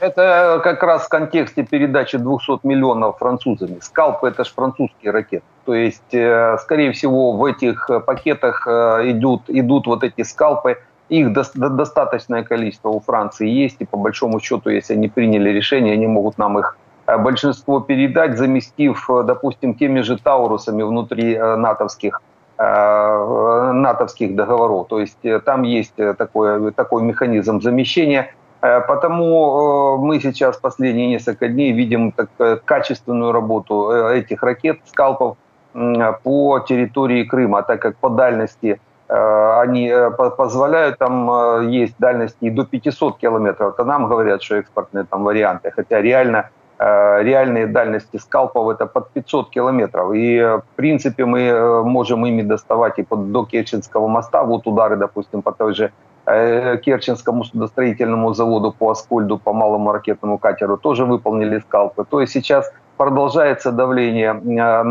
Это 0.00 0.60
как 0.62 0.82
раз 0.82 1.04
в 1.04 1.08
контексте 1.08 1.62
передачи 1.62 2.18
200 2.18 2.60
миллионов 2.64 3.16
французами. 3.18 3.78
Скалпы – 3.80 4.28
это 4.28 4.44
же 4.44 4.52
французские 4.54 5.12
ракеты. 5.12 5.44
То 5.64 5.74
есть, 5.74 6.14
э, 6.14 6.58
скорее 6.60 6.92
всего, 6.92 7.32
в 7.32 7.44
этих 7.44 7.88
пакетах 8.04 8.66
э, 8.66 9.10
идут, 9.10 9.42
идут 9.48 9.86
вот 9.86 10.04
эти 10.04 10.22
скалпы – 10.22 10.87
их 11.09 11.33
до, 11.33 11.43
до, 11.55 11.69
достаточное 11.69 12.43
количество 12.43 12.89
у 12.89 12.99
Франции 12.99 13.47
есть, 13.47 13.77
и 13.79 13.85
по 13.85 13.97
большому 13.97 14.39
счету, 14.39 14.69
если 14.69 14.93
они 14.93 15.09
приняли 15.09 15.49
решение, 15.49 15.93
они 15.93 16.07
могут 16.07 16.37
нам 16.37 16.59
их 16.59 16.77
э, 17.07 17.17
большинство 17.17 17.79
передать, 17.79 18.37
заместив, 18.37 19.09
э, 19.09 19.23
допустим, 19.23 19.73
теми 19.73 20.01
же 20.01 20.17
Таурусами 20.17 20.83
внутри 20.83 21.35
э, 21.35 21.55
натовских 21.55 22.21
натовских 22.61 24.35
договоров. 24.35 24.89
То 24.89 24.99
есть 24.99 25.17
там 25.45 25.63
есть 25.63 25.95
такой, 25.95 26.73
такой 26.73 27.03
механизм 27.03 27.61
замещения. 27.61 28.33
Потому 28.59 29.95
мы 29.97 30.19
сейчас 30.19 30.57
последние 30.57 31.07
несколько 31.07 31.47
дней 31.47 31.71
видим 31.71 32.11
так, 32.11 32.65
качественную 32.65 33.31
работу 33.31 33.91
этих 33.91 34.43
ракет, 34.43 34.81
скалпов 34.87 35.37
по 35.71 36.59
территории 36.67 37.23
Крыма, 37.23 37.63
так 37.63 37.81
как 37.81 37.95
по 37.95 38.09
дальности 38.09 38.81
они 39.09 39.87
э, 39.87 40.11
позволяют, 40.11 40.99
там 40.99 41.29
э, 41.31 41.65
есть 41.65 41.95
дальности 41.97 42.37
и 42.45 42.51
до 42.51 42.63
500 42.63 43.17
километров, 43.17 43.75
то 43.75 43.83
нам 43.83 44.07
говорят, 44.07 44.43
что 44.43 44.57
экспортные 44.57 45.03
там 45.03 45.23
варианты, 45.23 45.71
хотя 45.75 46.01
реально 46.01 46.49
реальные 46.81 47.67
дальности 47.67 48.15
скалпов 48.15 48.69
это 48.69 48.85
под 48.85 49.09
500 49.09 49.49
километров. 49.49 50.13
И 50.13 50.39
в 50.39 50.63
принципе 50.77 51.25
мы 51.25 51.83
можем 51.83 52.25
ими 52.25 52.41
доставать 52.41 52.99
и 52.99 53.03
под, 53.03 53.33
до 53.33 53.43
Керченского 53.43 54.07
моста, 54.07 54.45
вот 54.45 54.65
удары, 54.65 54.95
допустим, 54.95 55.41
по 55.41 55.51
той 55.51 55.73
же 55.73 55.91
Керченскому 56.25 57.43
судостроительному 57.43 58.33
заводу 58.33 58.71
по 58.71 58.91
Аскольду, 58.91 59.37
по 59.37 59.51
малому 59.51 59.91
ракетному 59.91 60.37
катеру 60.37 60.77
тоже 60.77 61.03
выполнили 61.03 61.59
скалпы. 61.59 62.05
То 62.09 62.21
есть 62.21 62.31
сейчас 62.31 62.71
продолжается 62.95 63.73
давление 63.73 64.31
на, 64.31 64.83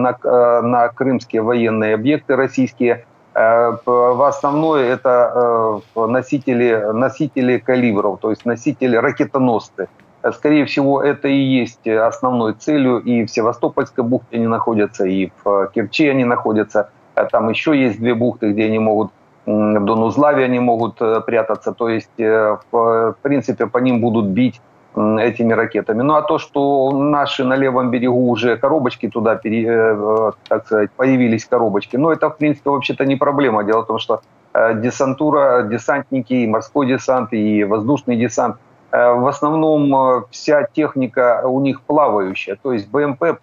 на 0.61 0.89
крымские 0.89 1.41
военные 1.41 1.95
объекты 1.95 2.37
российские, 2.37 2.97
Э, 2.97 3.18
в 3.40 4.26
основное 4.26 4.92
это 4.92 5.83
э, 5.95 6.07
носители, 6.07 6.92
носители 6.92 7.59
калибров, 7.59 8.18
то 8.21 8.30
есть 8.30 8.45
носители 8.45 8.97
ракетоносцы. 8.97 9.88
Э, 10.23 10.33
скорее 10.33 10.64
всего, 10.64 11.02
это 11.02 11.28
и 11.28 11.38
есть 11.38 11.87
основной 11.87 12.54
целью. 12.54 12.99
И 12.99 13.25
в 13.25 13.30
Севастопольской 13.30 14.02
бухте 14.02 14.37
они 14.37 14.47
находятся, 14.47 15.04
и 15.04 15.30
в 15.45 15.71
Керчи 15.75 16.09
они 16.09 16.25
находятся. 16.25 16.90
Там 17.30 17.49
еще 17.49 17.80
есть 17.80 18.00
две 18.00 18.14
бухты, 18.14 18.52
где 18.52 18.64
они 18.66 18.78
могут 18.78 19.12
до 19.47 19.97
Нузлави 19.97 20.42
они 20.42 20.61
могут 20.61 20.99
прятаться. 21.26 21.73
То 21.73 21.88
есть, 21.88 22.18
в 22.18 23.16
принципе, 23.23 23.66
по 23.66 23.78
ним 23.78 24.00
будут 24.00 24.26
бить 24.26 24.61
этими 24.99 25.55
ракетами. 25.55 26.02
Ну 26.02 26.14
а 26.14 26.23
то, 26.23 26.38
что 26.38 26.90
наши 26.90 27.45
на 27.45 27.57
левом 27.57 27.90
берегу 27.90 28.31
уже 28.31 28.57
коробочки 28.57 29.09
туда, 29.09 29.37
пере, 29.37 29.67
э, 29.69 30.31
так 30.49 30.67
сказать, 30.67 30.90
появились 30.97 31.45
коробочки, 31.45 31.97
ну 31.97 32.11
это 32.11 32.28
в 32.28 32.37
принципе 32.37 32.71
вообще-то 32.71 33.05
не 33.05 33.17
проблема. 33.17 33.64
Дело 33.64 33.83
в 33.83 33.87
том, 33.87 33.99
что 33.99 34.21
э, 34.55 34.81
десантура, 34.81 35.62
десантники, 35.62 36.35
и 36.35 36.47
морской 36.47 36.87
десант, 36.87 37.33
и 37.33 37.64
воздушный 37.64 38.17
десант, 38.17 38.57
э, 38.90 39.12
в 39.12 39.26
основном 39.26 40.25
вся 40.31 40.62
техника 40.64 41.43
у 41.45 41.61
них 41.61 41.81
плавающая, 41.83 42.57
то 42.62 42.73
есть 42.73 42.90
БМП 42.90 43.38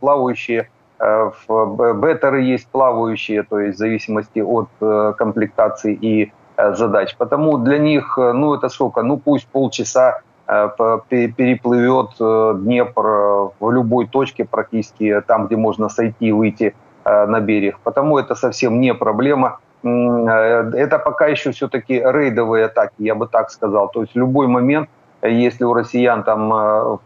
плавающие, 0.00 0.68
беттеры 0.98 2.42
есть 2.42 2.68
плавающие, 2.68 3.42
то 3.42 3.58
есть 3.58 3.76
в 3.76 3.78
зависимости 3.78 4.38
от 4.38 4.68
комплектации 5.16 5.92
и 5.92 6.32
задач. 6.56 7.16
Потому 7.18 7.58
для 7.58 7.78
них, 7.78 8.16
ну 8.16 8.54
это 8.54 8.68
сколько, 8.68 9.02
ну 9.02 9.18
пусть 9.18 9.46
полчаса 9.48 10.22
переплывет 10.46 12.10
Днепр 12.62 13.50
в 13.58 13.70
любой 13.70 14.06
точке 14.06 14.44
практически, 14.44 15.22
там, 15.26 15.46
где 15.46 15.56
можно 15.56 15.88
сойти 15.88 16.26
и 16.26 16.32
выйти 16.32 16.74
на 17.04 17.40
берег. 17.40 17.78
Потому 17.82 18.18
это 18.18 18.34
совсем 18.34 18.80
не 18.80 18.94
проблема. 18.94 19.58
Это 19.82 20.98
пока 21.04 21.26
еще 21.26 21.50
все-таки 21.50 21.94
рейдовые 21.94 22.66
атаки, 22.66 22.94
я 22.98 23.14
бы 23.14 23.26
так 23.26 23.50
сказал. 23.50 23.88
То 23.88 24.00
есть 24.02 24.14
в 24.14 24.18
любой 24.18 24.46
момент, 24.46 24.88
если 25.22 25.64
у 25.64 25.74
россиян 25.74 26.22
там 26.22 26.98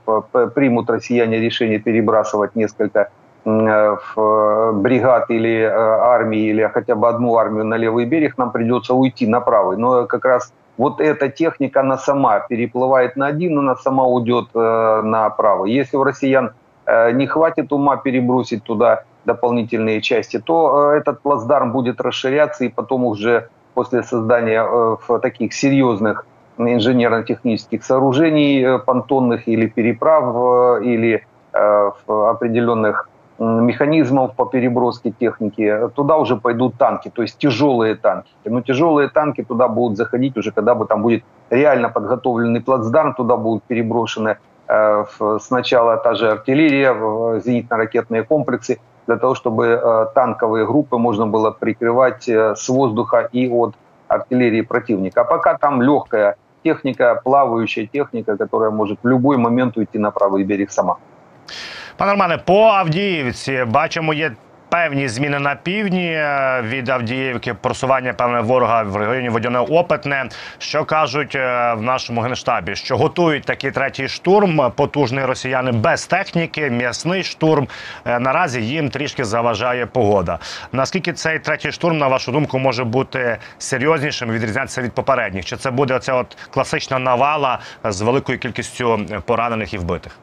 примут 0.54 0.90
россияне 0.90 1.38
решение 1.38 1.78
перебрасывать 1.78 2.56
несколько 2.56 3.10
бригад 3.44 5.30
или 5.30 5.62
армии, 5.62 6.50
или 6.50 6.70
хотя 6.72 6.94
бы 6.94 7.08
одну 7.08 7.36
армию 7.36 7.64
на 7.64 7.76
левый 7.76 8.04
берег, 8.04 8.36
нам 8.38 8.50
придется 8.52 8.94
уйти 8.94 9.26
на 9.26 9.40
правый. 9.40 9.76
Но 9.76 10.06
как 10.06 10.24
раз 10.24 10.52
вот 10.78 11.00
эта 11.00 11.28
техника, 11.28 11.80
она 11.80 11.98
сама 11.98 12.40
переплывает 12.40 13.16
на 13.16 13.26
один, 13.26 13.58
она 13.58 13.76
сама 13.76 14.04
уйдет 14.04 14.46
э, 14.54 15.02
на 15.02 15.28
правый. 15.30 15.72
Если 15.72 15.96
у 15.96 16.04
россиян 16.04 16.52
э, 16.86 17.10
не 17.10 17.26
хватит 17.26 17.72
ума 17.72 17.96
перебросить 17.96 18.62
туда 18.62 19.02
дополнительные 19.24 20.00
части, 20.00 20.38
то 20.38 20.92
э, 20.92 20.98
этот 20.98 21.20
плацдарм 21.20 21.72
будет 21.72 22.00
расширяться, 22.00 22.64
и 22.64 22.68
потом 22.68 23.04
уже 23.04 23.48
после 23.74 24.02
создания 24.04 24.64
э, 24.64 25.18
таких 25.20 25.52
серьезных 25.52 26.24
инженерно-технических 26.58 27.84
сооружений, 27.84 28.62
э, 28.62 28.78
понтонных 28.78 29.48
или 29.48 29.66
переправ, 29.66 30.80
э, 30.80 30.84
или 30.84 31.26
э, 31.52 31.90
определенных 32.06 33.08
механизмов 33.38 34.34
по 34.34 34.46
переброске 34.46 35.12
техники, 35.12 35.90
туда 35.94 36.16
уже 36.16 36.36
пойдут 36.36 36.74
танки, 36.76 37.10
то 37.14 37.22
есть 37.22 37.38
тяжелые 37.38 37.94
танки. 37.94 38.30
Но 38.44 38.60
тяжелые 38.62 39.08
танки 39.08 39.44
туда 39.44 39.68
будут 39.68 39.96
заходить 39.96 40.36
уже, 40.36 40.50
когда 40.50 40.74
бы 40.74 40.86
там 40.86 41.02
будет 41.02 41.24
реально 41.50 41.88
подготовленный 41.88 42.60
плацдарм, 42.60 43.14
туда 43.14 43.36
будут 43.36 43.62
переброшены 43.64 44.38
э, 44.68 45.04
сначала 45.40 45.96
та 45.96 46.14
же 46.14 46.30
артиллерия, 46.30 46.92
зенитно-ракетные 47.40 48.24
комплексы, 48.24 48.78
для 49.06 49.16
того, 49.16 49.34
чтобы 49.34 49.66
э, 49.66 50.06
танковые 50.14 50.66
группы 50.66 50.98
можно 50.98 51.26
было 51.26 51.50
прикрывать 51.50 52.28
э, 52.28 52.54
с 52.54 52.68
воздуха 52.68 53.28
и 53.32 53.48
от 53.48 53.74
артиллерии 54.08 54.62
противника. 54.62 55.20
А 55.20 55.24
пока 55.24 55.56
там 55.56 55.80
легкая 55.80 56.36
техника, 56.64 57.20
плавающая 57.24 57.86
техника, 57.86 58.36
которая 58.36 58.70
может 58.70 58.98
в 59.02 59.08
любой 59.08 59.36
момент 59.36 59.76
уйти 59.76 59.98
на 59.98 60.10
правый 60.10 60.44
берег 60.44 60.70
сама. 60.70 60.96
Пане 61.98 62.12
Романе, 62.12 62.38
по 62.38 62.62
Авдіївці 62.64 63.64
бачимо, 63.64 64.14
є 64.14 64.32
певні 64.68 65.08
зміни 65.08 65.38
на 65.38 65.54
півдні 65.54 66.12
е, 66.12 66.62
від 66.62 66.88
Авдіївки, 66.88 67.54
просування 67.54 68.12
певне 68.12 68.40
ворога 68.40 68.82
в 68.82 68.96
районі 68.96 69.28
Водяне 69.28 69.58
Опитне. 69.58 70.28
Що 70.58 70.84
кажуть 70.84 71.34
е, 71.34 71.74
в 71.74 71.82
нашому 71.82 72.20
генштабі? 72.20 72.76
Що 72.76 72.96
готують 72.96 73.44
такий 73.44 73.70
третій 73.70 74.08
штурм, 74.08 74.72
потужний 74.76 75.24
росіяни 75.24 75.72
без 75.72 76.06
техніки, 76.06 76.70
м'ясний 76.70 77.22
штурм. 77.24 77.68
Е, 78.06 78.18
наразі 78.18 78.62
їм 78.62 78.90
трішки 78.90 79.24
заважає 79.24 79.86
погода. 79.86 80.38
Наскільки 80.72 81.12
цей 81.12 81.38
третій 81.38 81.72
штурм, 81.72 81.98
на 81.98 82.08
вашу 82.08 82.32
думку, 82.32 82.58
може 82.58 82.84
бути 82.84 83.36
серйознішим, 83.58 84.30
відрізнятися 84.30 84.82
від 84.82 84.92
попередніх? 84.92 85.44
Чи 85.44 85.56
це 85.56 85.70
буде 85.70 85.94
оця 85.94 86.14
от 86.14 86.36
класична 86.50 86.98
навала 86.98 87.58
з 87.84 88.00
великою 88.00 88.38
кількістю 88.38 89.00
поранених 89.26 89.74
і 89.74 89.78
вбитих? 89.78 90.18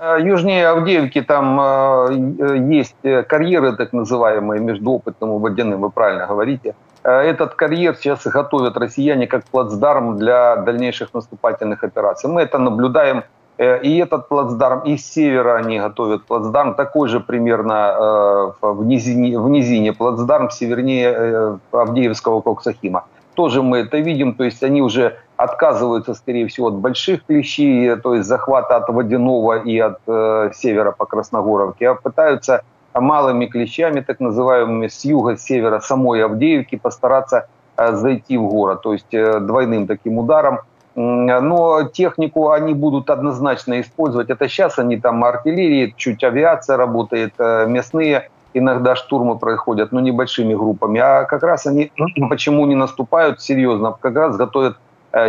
Э, 0.00 0.18
южнее 0.20 0.68
Авдеевки 0.68 1.20
там 1.22 1.60
э, 1.60 2.58
есть 2.70 2.96
карьеры 3.26 3.76
так 3.76 3.92
называемые 3.92 4.60
между 4.60 4.92
опытным 4.92 5.36
и 5.36 5.38
водяным, 5.40 5.80
вы 5.80 5.90
правильно 5.90 6.26
говорите. 6.26 6.74
Э, 7.02 7.20
этот 7.20 7.54
карьер 7.54 7.96
сейчас 7.96 8.24
готовят 8.26 8.76
россияне 8.76 9.26
как 9.26 9.44
плацдарм 9.44 10.16
для 10.16 10.56
дальнейших 10.56 11.14
наступательных 11.14 11.82
операций. 11.82 12.30
Мы 12.30 12.42
это 12.42 12.58
наблюдаем. 12.58 13.24
И 13.60 13.98
этот 13.98 14.28
плацдарм, 14.28 14.82
и 14.82 14.96
с 14.96 15.04
севера 15.14 15.56
они 15.56 15.80
готовят 15.80 16.24
плацдарм, 16.26 16.74
такой 16.74 17.08
же 17.08 17.18
примерно 17.18 18.54
в 18.60 18.84
низине, 18.84 19.36
в 19.36 19.48
низине 19.48 19.92
плацдарм 19.92 20.48
севернее 20.48 21.58
Авдеевского 21.72 22.40
Коксахима 22.40 23.06
тоже 23.38 23.62
мы 23.62 23.78
это 23.78 23.98
видим, 23.98 24.34
то 24.34 24.42
есть 24.42 24.64
они 24.64 24.82
уже 24.82 25.16
отказываются, 25.38 26.14
скорее 26.14 26.48
всего, 26.48 26.66
от 26.66 26.74
больших 26.74 27.24
клещей, 27.24 27.96
то 27.96 28.14
есть 28.14 28.28
захвата 28.28 28.76
от 28.76 28.88
водяного 28.88 29.62
и 29.62 29.78
от 29.78 30.00
э, 30.06 30.50
севера 30.52 30.90
по 30.90 31.06
Красногоровке, 31.06 31.88
а 31.88 31.94
пытаются 31.94 32.62
малыми 32.94 33.46
клещами, 33.46 34.00
так 34.00 34.18
называемыми, 34.18 34.88
с 34.88 35.04
юга, 35.04 35.36
с 35.36 35.44
севера 35.44 35.78
самой 35.78 36.24
Авдеевки 36.24 36.76
постараться 36.76 37.46
э, 37.76 37.92
зайти 37.94 38.36
в 38.36 38.48
город, 38.48 38.82
то 38.82 38.92
есть 38.92 39.14
э, 39.14 39.38
двойным 39.38 39.86
таким 39.86 40.18
ударом. 40.18 40.58
Но 40.96 41.84
технику 41.84 42.50
они 42.50 42.74
будут 42.74 43.08
однозначно 43.08 43.80
использовать. 43.80 44.30
Это 44.30 44.48
сейчас 44.48 44.80
они 44.80 44.96
там 44.96 45.22
артиллерии, 45.22 45.94
чуть 45.96 46.24
авиация 46.24 46.76
работает, 46.76 47.34
э, 47.38 47.66
мясные 47.68 48.28
иногда 48.54 48.96
штурмы 48.96 49.38
происходят, 49.38 49.92
но 49.92 50.00
небольшими 50.00 50.54
группами. 50.54 50.98
А 50.98 51.22
как 51.26 51.44
раз 51.44 51.66
они 51.66 51.92
почему 52.28 52.66
не 52.66 52.74
наступают 52.74 53.40
серьезно? 53.40 53.94
Как 54.00 54.16
раз 54.16 54.36
готовят 54.36 54.76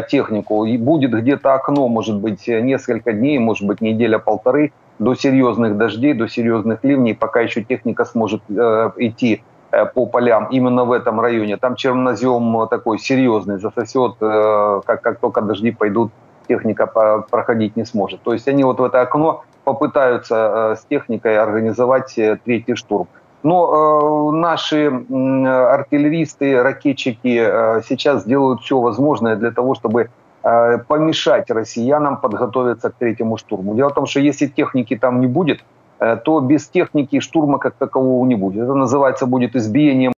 технику. 0.09 0.65
И 0.65 0.77
будет 0.77 1.11
где-то 1.11 1.53
окно, 1.53 1.87
может 1.87 2.17
быть, 2.17 2.47
несколько 2.47 3.13
дней, 3.13 3.39
может 3.39 3.67
быть, 3.67 3.81
неделя-полторы 3.81 4.71
до 4.99 5.15
серьезных 5.15 5.77
дождей, 5.77 6.13
до 6.13 6.27
серьезных 6.27 6.83
ливней, 6.83 7.15
пока 7.15 7.41
еще 7.41 7.63
техника 7.63 8.05
сможет 8.05 8.41
э, 8.49 8.91
идти 8.97 9.41
э, 9.71 9.85
по 9.85 10.05
полям 10.05 10.47
именно 10.51 10.83
в 10.85 10.91
этом 10.91 11.21
районе. 11.21 11.57
Там 11.57 11.75
чернозем 11.75 12.67
такой 12.69 12.99
серьезный, 12.99 13.59
засосет, 13.59 14.15
э, 14.21 14.81
как, 14.85 15.01
как 15.01 15.19
только 15.19 15.41
дожди 15.41 15.71
пойдут, 15.71 16.11
техника 16.49 16.87
по, 16.87 17.25
проходить 17.29 17.77
не 17.77 17.85
сможет. 17.85 18.21
То 18.21 18.33
есть 18.33 18.47
они 18.47 18.63
вот 18.63 18.79
в 18.79 18.83
это 18.83 19.01
окно 19.01 19.43
попытаются 19.63 20.35
э, 20.35 20.75
с 20.75 20.85
техникой 20.85 21.37
организовать 21.37 22.17
э, 22.17 22.37
третий 22.43 22.75
штурм. 22.75 23.07
Но 23.43 24.31
э, 24.31 24.35
наши 24.35 24.91
э, 24.91 25.47
артиллеристы, 25.47 26.61
ракетчики 26.61 27.39
э, 27.39 27.81
сейчас 27.87 28.25
делают 28.25 28.61
все 28.61 28.79
возможное 28.79 29.35
для 29.35 29.51
того, 29.51 29.75
чтобы 29.75 30.09
э, 30.43 30.77
помешать 30.87 31.49
россиянам 31.49 32.17
подготовиться 32.17 32.89
к 32.89 32.95
третьему 32.95 33.37
штурму. 33.37 33.75
Дело 33.75 33.89
в 33.89 33.93
том, 33.93 34.07
что 34.07 34.19
если 34.19 34.47
техники 34.47 34.97
там 34.97 35.21
не 35.21 35.27
будет, 35.27 35.63
э, 35.99 36.17
то 36.17 36.41
без 36.41 36.67
техники 36.67 37.19
штурма 37.21 37.59
как 37.59 37.75
такового 37.75 38.25
не 38.25 38.35
будет. 38.35 38.63
Это 38.63 38.73
называется 38.73 39.25
будет 39.25 39.55
избиением. 39.55 40.11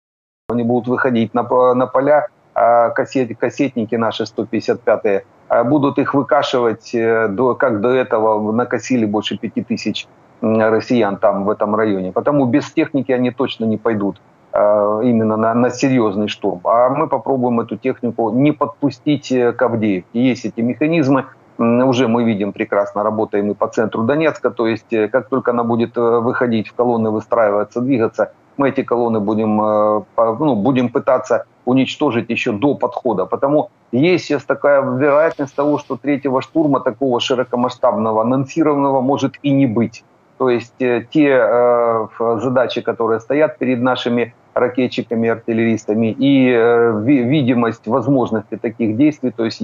Они 0.48 0.62
будут 0.62 0.88
выходить 0.88 1.34
на, 1.34 1.42
на 1.74 1.86
поля, 1.86 2.28
а 2.54 2.88
кассет, 2.90 3.36
кассетники 3.38 3.94
наши 3.96 4.24
155-е 4.24 5.24
а 5.50 5.64
будут 5.64 5.98
их 5.98 6.14
выкашивать, 6.14 6.94
э, 6.94 7.26
до, 7.28 7.56
как 7.56 7.80
до 7.80 7.88
этого 7.88 8.52
накосили 8.52 9.04
больше 9.04 9.36
пяти 9.36 9.64
тысяч 9.64 10.06
россиян 10.40 11.16
там, 11.16 11.44
в 11.44 11.50
этом 11.50 11.74
районе. 11.74 12.12
Потому 12.12 12.46
без 12.46 12.70
техники 12.70 13.12
они 13.12 13.30
точно 13.30 13.64
не 13.64 13.76
пойдут 13.76 14.20
э, 14.52 15.00
именно 15.04 15.36
на, 15.36 15.54
на 15.54 15.70
серьезный 15.70 16.28
штурм. 16.28 16.60
А 16.64 16.88
мы 16.88 17.08
попробуем 17.08 17.60
эту 17.60 17.76
технику 17.76 18.30
не 18.30 18.52
подпустить 18.52 19.32
э, 19.32 19.52
к 19.52 19.62
Авдеевке. 19.62 20.28
Есть 20.28 20.44
эти 20.44 20.60
механизмы, 20.60 21.26
уже 21.58 22.08
мы 22.08 22.24
видим 22.24 22.52
прекрасно, 22.52 23.02
работаем 23.02 23.50
и 23.50 23.54
по 23.54 23.68
центру 23.68 24.04
Донецка, 24.04 24.50
то 24.50 24.66
есть 24.66 24.88
как 25.12 25.28
только 25.28 25.50
она 25.50 25.62
будет 25.62 25.94
выходить 25.94 26.68
в 26.68 26.74
колонны, 26.74 27.10
выстраиваться, 27.10 27.82
двигаться, 27.82 28.32
мы 28.56 28.70
эти 28.70 28.82
колонны 28.82 29.20
будем, 29.20 29.56
ну, 29.56 30.54
будем 30.56 30.88
пытаться 30.88 31.44
уничтожить 31.64 32.30
еще 32.30 32.52
до 32.52 32.74
подхода. 32.74 33.26
Потому 33.26 33.70
есть 33.92 34.24
сейчас 34.24 34.44
такая 34.44 34.82
вероятность 34.82 35.54
того, 35.54 35.78
что 35.78 35.96
третьего 35.96 36.42
штурма 36.42 36.80
такого 36.80 37.20
широкомасштабного, 37.20 38.22
анонсированного 38.22 39.00
может 39.00 39.34
и 39.42 39.50
не 39.50 39.66
быть. 39.66 40.04
То 40.40 40.48
есть 40.48 40.80
э, 40.80 41.04
те 41.10 41.38
э, 41.38 42.06
задачи, 42.40 42.80
которые 42.80 43.20
стоят 43.20 43.58
перед 43.58 43.82
нашими 43.82 44.34
ракетчиками, 44.54 45.28
артиллеристами, 45.28 46.16
и 46.18 46.50
э, 46.50 46.98
видимость 47.04 47.86
возможности 47.86 48.56
таких 48.56 48.96
действий, 48.96 49.32
то 49.32 49.44
есть 49.44 49.60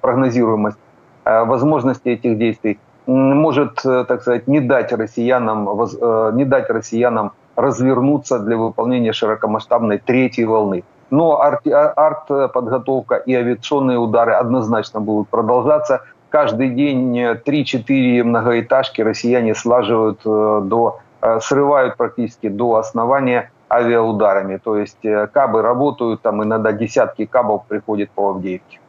прогнозируемость 0.00 0.78
возможности 1.24 2.10
этих 2.10 2.38
действий, 2.38 2.78
может, 3.06 3.82
так 3.82 4.22
сказать, 4.22 4.46
не 4.46 4.60
дать 4.60 4.92
россиянам, 4.92 5.68
не 6.36 6.44
дать 6.44 6.70
россиянам 6.70 7.32
развернуться 7.56 8.38
для 8.38 8.56
выполнения 8.56 9.12
широкомасштабной 9.12 9.98
третьей 9.98 10.44
волны. 10.44 10.84
Но 11.10 11.40
арт-подготовка 11.40 13.16
и 13.16 13.34
авиационные 13.34 13.98
удары 13.98 14.32
однозначно 14.34 15.00
будут 15.00 15.28
продолжаться. 15.28 16.02
Каждый 16.34 16.70
день 16.70 17.16
3-4 17.16 18.24
многоэтажки 18.24 19.00
россияне 19.00 19.54
слаживают 19.54 20.18
э, 20.26 20.62
до, 20.64 20.98
э, 21.22 21.38
срывают 21.40 21.96
практически 21.96 22.48
до 22.48 22.74
основания 22.74 23.52
авиаударами. 23.70 24.56
То 24.56 24.76
есть 24.76 25.04
э, 25.04 25.28
кабы 25.28 25.62
работают, 25.62 26.22
там 26.22 26.42
иногда 26.42 26.72
десятки 26.72 27.24
кабов 27.24 27.66
приходят 27.68 28.10
по 28.10 28.30
Авдеевке. 28.30 28.80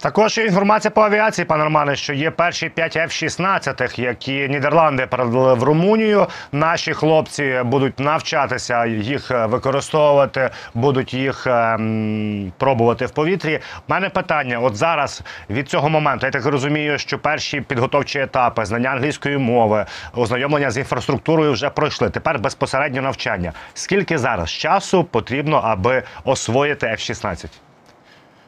Також 0.00 0.38
є 0.38 0.44
інформація 0.44 0.90
по 0.90 1.02
авіації, 1.02 1.44
пане 1.44 1.64
Романе, 1.64 1.96
що 1.96 2.12
є 2.12 2.30
перші 2.30 2.68
5 2.68 2.96
F-16, 2.96 4.00
які 4.00 4.48
Нідерланди 4.48 5.06
передали 5.06 5.54
в 5.54 5.62
Румунію. 5.62 6.26
Наші 6.52 6.92
хлопці 6.92 7.62
будуть 7.64 8.00
навчатися 8.00 8.86
їх 8.86 9.30
використовувати, 9.30 10.50
будуть 10.74 11.14
їх 11.14 11.46
ем, 11.46 12.52
пробувати 12.58 13.06
в 13.06 13.10
повітрі. 13.10 13.60
У 13.88 13.92
мене 13.92 14.08
питання: 14.08 14.58
от 14.58 14.76
зараз 14.76 15.22
від 15.50 15.68
цього 15.68 15.88
моменту, 15.88 16.26
я 16.26 16.32
так 16.32 16.46
розумію, 16.46 16.98
що 16.98 17.18
перші 17.18 17.60
підготовчі 17.60 18.18
етапи, 18.18 18.64
знання 18.64 18.90
англійської 18.90 19.38
мови, 19.38 19.86
ознайомлення 20.14 20.70
з 20.70 20.78
інфраструктурою 20.78 21.52
вже 21.52 21.70
пройшли. 21.70 22.10
Тепер 22.10 22.38
безпосередньо 22.38 23.02
навчання. 23.02 23.52
Скільки 23.74 24.18
зараз 24.18 24.50
часу 24.50 25.04
потрібно, 25.04 25.56
аби 25.56 26.02
освоїти 26.24 26.86
F-16? 26.86 27.46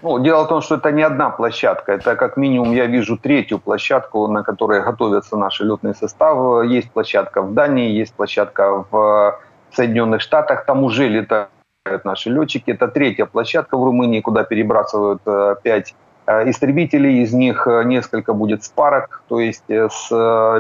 Ну, 0.03 0.19
дело 0.19 0.45
в 0.45 0.49
том, 0.49 0.63
что 0.63 0.77
это 0.77 0.93
не 0.93 1.03
одна 1.03 1.31
площадка. 1.31 1.93
Это 1.93 2.17
как 2.17 2.37
минимум 2.37 2.73
я 2.73 2.87
вижу 2.87 3.19
третью 3.19 3.59
площадку, 3.59 4.27
на 4.29 4.43
которой 4.43 4.83
готовятся 4.83 5.37
наши 5.37 5.65
летные 5.65 5.95
составы. 5.95 6.67
Есть 6.67 6.91
площадка 6.91 7.43
в 7.43 7.53
Дании, 7.53 7.91
есть 7.91 8.15
площадка 8.15 8.85
в 8.91 9.39
Соединенных 9.73 10.23
Штатах. 10.23 10.65
Там 10.65 10.85
уже 10.85 11.09
летают 11.09 11.51
наши 12.05 12.31
летчики. 12.31 12.71
Это 12.71 12.89
третья 12.89 13.27
площадка 13.27 13.77
в 13.77 13.85
Румынии, 13.85 14.21
куда 14.21 14.45
перебрасывают 14.45 15.21
э, 15.27 15.57
пять 15.63 15.95
э, 16.27 16.49
истребителей. 16.49 17.23
Из 17.23 17.35
них 17.35 17.67
э, 17.67 17.85
несколько 17.85 18.33
будет 18.33 18.65
спарок, 18.65 19.23
то 19.29 19.39
есть 19.39 19.65
с 19.69 20.11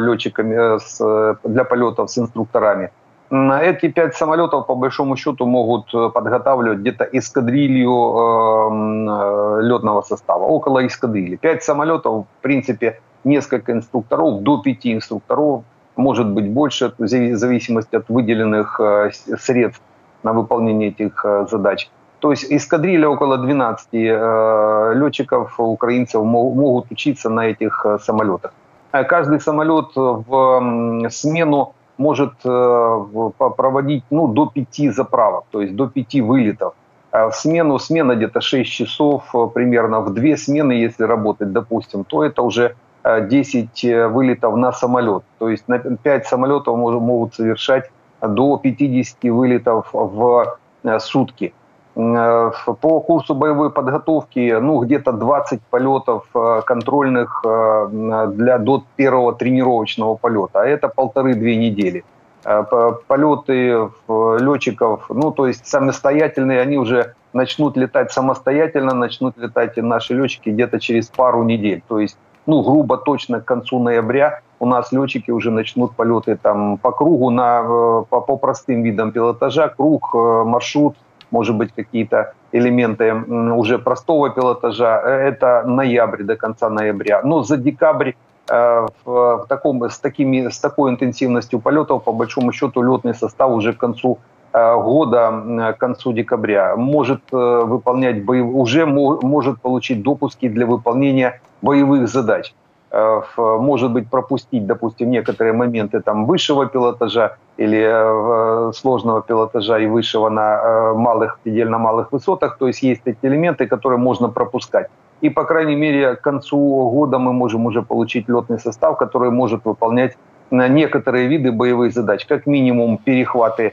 летчиками 0.00 0.78
с, 0.78 1.38
для 1.44 1.64
полетов 1.64 2.10
с 2.10 2.18
инструкторами. 2.18 2.90
Эти 3.30 3.88
пять 3.88 4.16
самолетов, 4.16 4.66
по 4.66 4.74
большому 4.74 5.16
счету, 5.16 5.46
могут 5.46 5.94
э, 5.94 6.10
подготавливать 6.12 6.80
где-то 6.80 7.04
эскадрилью 7.04 7.90
э, 7.92 9.62
летного 9.62 10.02
состава, 10.02 10.42
около 10.42 10.84
эскадрильи. 10.84 11.36
Пять 11.36 11.62
самолетов, 11.62 12.26
в 12.26 12.42
принципе, 12.42 13.00
несколько 13.22 13.70
инструкторов, 13.70 14.42
до 14.42 14.58
пяти 14.58 14.92
инструкторов, 14.92 15.62
может 15.94 16.26
быть 16.26 16.50
больше, 16.50 16.92
в 16.98 17.06
зависимости 17.06 17.94
от 17.94 18.08
выделенных 18.08 18.80
э, 18.80 19.10
средств 19.38 19.82
на 20.24 20.32
выполнение 20.32 20.88
этих 20.88 21.24
задач. 21.48 21.88
То 22.18 22.32
есть 22.32 22.52
эскадрилья 22.52 23.08
около 23.08 23.38
12 23.38 23.92
летчиков, 23.92 25.54
украинцев 25.58 26.22
могут 26.24 26.90
учиться 26.90 27.30
на 27.30 27.46
этих 27.46 27.86
самолетах. 28.02 28.52
Каждый 28.90 29.40
самолет 29.40 29.94
в 29.94 31.08
смену 31.08 31.74
может 32.00 32.32
э, 32.44 33.30
проводить 33.56 34.04
ну, 34.10 34.26
до 34.26 34.46
пяти 34.46 34.90
заправок, 34.90 35.44
то 35.50 35.60
есть 35.60 35.76
до 35.76 35.86
пяти 35.86 36.22
вылетов. 36.22 36.72
А 37.12 37.28
в 37.28 37.36
смену, 37.36 37.78
смена 37.78 38.14
где-то 38.14 38.40
6 38.40 38.70
часов 38.70 39.34
э, 39.34 39.46
примерно, 39.54 40.00
в 40.00 40.14
две 40.14 40.36
смены, 40.36 40.72
если 40.72 41.04
работать, 41.04 41.52
допустим, 41.52 42.04
то 42.04 42.24
это 42.24 42.42
уже 42.42 42.74
10 43.04 43.84
э, 43.84 44.08
вылетов 44.08 44.56
на 44.56 44.72
самолет. 44.72 45.22
То 45.38 45.50
есть 45.50 45.68
на 45.68 45.78
5 45.78 46.26
самолетов 46.26 46.76
могут 46.76 47.34
совершать 47.34 47.90
до 48.22 48.56
50 48.56 49.24
вылетов 49.24 49.90
в 49.92 50.56
сутки. 50.98 51.52
Э, 51.96 52.50
по 52.80 53.00
курсу 53.00 53.34
боевой 53.34 53.70
подготовки, 53.70 54.58
ну, 54.60 54.80
где-то 54.80 55.12
20 55.12 55.60
полетов 55.70 56.24
э, 56.34 56.62
контрольных 56.64 57.42
э, 57.44 57.88
для 58.32 58.58
до 58.58 58.84
первого 58.96 59.34
тренировочного 59.34 60.14
полета, 60.14 60.60
а 60.60 60.66
это 60.66 60.88
полторы-две 60.88 61.56
недели. 61.56 62.04
Полеты 62.42 63.90
летчиков, 64.08 65.04
ну, 65.10 65.30
то 65.30 65.46
есть 65.46 65.66
самостоятельные, 65.66 66.62
они 66.62 66.78
уже 66.78 67.14
начнут 67.34 67.76
летать 67.76 68.12
самостоятельно, 68.12 68.94
начнут 68.94 69.36
летать 69.36 69.76
и 69.76 69.82
наши 69.82 70.14
летчики 70.14 70.48
где-то 70.48 70.80
через 70.80 71.08
пару 71.08 71.42
недель. 71.42 71.82
То 71.86 71.98
есть, 71.98 72.16
ну, 72.46 72.62
грубо 72.62 72.96
точно 72.96 73.42
к 73.42 73.44
концу 73.44 73.78
ноября 73.78 74.40
у 74.58 74.64
нас 74.64 74.90
летчики 74.90 75.30
уже 75.30 75.50
начнут 75.50 75.94
полеты 75.94 76.38
там 76.42 76.78
по 76.78 76.92
кругу 76.92 77.28
на, 77.28 77.62
по, 78.08 78.22
по 78.22 78.38
простым 78.38 78.84
видам 78.84 79.12
пилотажа, 79.12 79.68
круг, 79.68 80.14
маршрут, 80.14 80.96
может 81.30 81.56
быть, 81.56 81.72
какие-то 81.74 82.32
элементы 82.52 83.14
уже 83.14 83.78
простого 83.78 84.30
пилотажа. 84.30 85.00
Э, 85.04 85.28
это 85.28 85.62
ноябрь, 85.66 86.22
до 86.22 86.36
конца 86.36 86.68
ноября. 86.68 87.22
Но 87.22 87.42
за 87.42 87.56
декабрь 87.56 88.12
э, 88.48 88.86
в 89.04 89.46
таком, 89.48 89.82
с, 89.82 89.98
такими, 89.98 90.48
с 90.48 90.58
такой 90.58 90.90
интенсивностью 90.90 91.60
полетов, 91.60 92.04
по 92.04 92.12
большому 92.12 92.52
счету, 92.52 92.82
летный 92.82 93.14
состав 93.14 93.50
уже 93.50 93.72
к 93.72 93.78
концу 93.78 94.18
э, 94.52 94.74
года, 94.76 95.74
к 95.76 95.78
концу 95.78 96.12
декабря, 96.12 96.76
может 96.76 97.20
выполнять 97.30 98.24
боев... 98.24 98.46
уже 98.54 98.86
может 98.86 99.60
получить 99.60 100.02
допуски 100.02 100.48
для 100.48 100.66
выполнения 100.66 101.40
боевых 101.62 102.08
задач. 102.08 102.54
Э, 102.92 103.20
может 103.36 103.92
быть, 103.92 104.10
пропустить, 104.10 104.66
допустим, 104.66 105.10
некоторые 105.10 105.52
моменты 105.52 106.00
там 106.00 106.26
высшего 106.26 106.66
пилотажа 106.66 107.36
или 107.56 107.78
э, 107.78 108.72
сложного 108.72 109.22
пилотажа 109.22 109.78
и 109.78 109.86
высшего 109.86 110.28
на 110.28 110.56
э, 110.56 110.94
малых, 110.94 111.38
предельно 111.44 111.78
малых 111.78 112.10
высотах. 112.10 112.58
То 112.58 112.66
есть 112.66 112.82
есть 112.82 113.02
эти 113.04 113.18
элементы, 113.22 113.68
которые 113.68 113.98
можно 113.98 114.28
пропускать. 114.28 114.88
И, 115.20 115.30
по 115.30 115.44
крайней 115.44 115.76
мере, 115.76 116.16
к 116.16 116.20
концу 116.20 116.56
года 116.90 117.18
мы 117.18 117.32
можем 117.32 117.66
уже 117.66 117.82
получить 117.82 118.28
летный 118.28 118.58
состав, 118.58 118.96
который 118.96 119.30
может 119.30 119.64
выполнять 119.64 120.16
некоторые 120.50 121.28
виды 121.28 121.52
боевых 121.52 121.92
задач. 121.92 122.26
Как 122.26 122.46
минимум 122.46 122.98
перехваты 122.98 123.72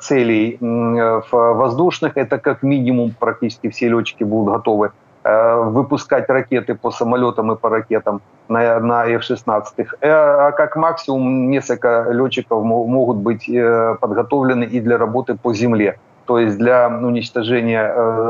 целей 0.00 0.58
воздушных, 0.60 2.16
это 2.16 2.38
как 2.38 2.64
минимум 2.64 3.14
практически 3.18 3.68
все 3.70 3.88
летчики 3.88 4.24
будут 4.24 4.56
готовы 4.56 4.90
Э, 4.90 5.05
выпускать 5.26 6.28
ракеты 6.28 6.74
по 6.74 6.90
самолетам 6.90 7.52
и 7.52 7.56
по 7.56 7.68
ракетам 7.68 8.20
на, 8.48 8.78
на 8.80 9.06
F-16. 9.06 9.62
Э, 10.00 10.08
а 10.08 10.52
как 10.52 10.76
максимум 10.76 11.50
несколько 11.50 12.06
летчиков 12.10 12.62
могут 12.64 13.16
быть 13.16 13.48
э, 13.48 13.96
подготовлены 14.00 14.64
и 14.64 14.80
для 14.80 14.98
работы 14.98 15.34
по 15.34 15.52
земле. 15.54 15.98
То 16.26 16.38
есть 16.38 16.58
для 16.58 16.88
уничтожения 16.88 17.86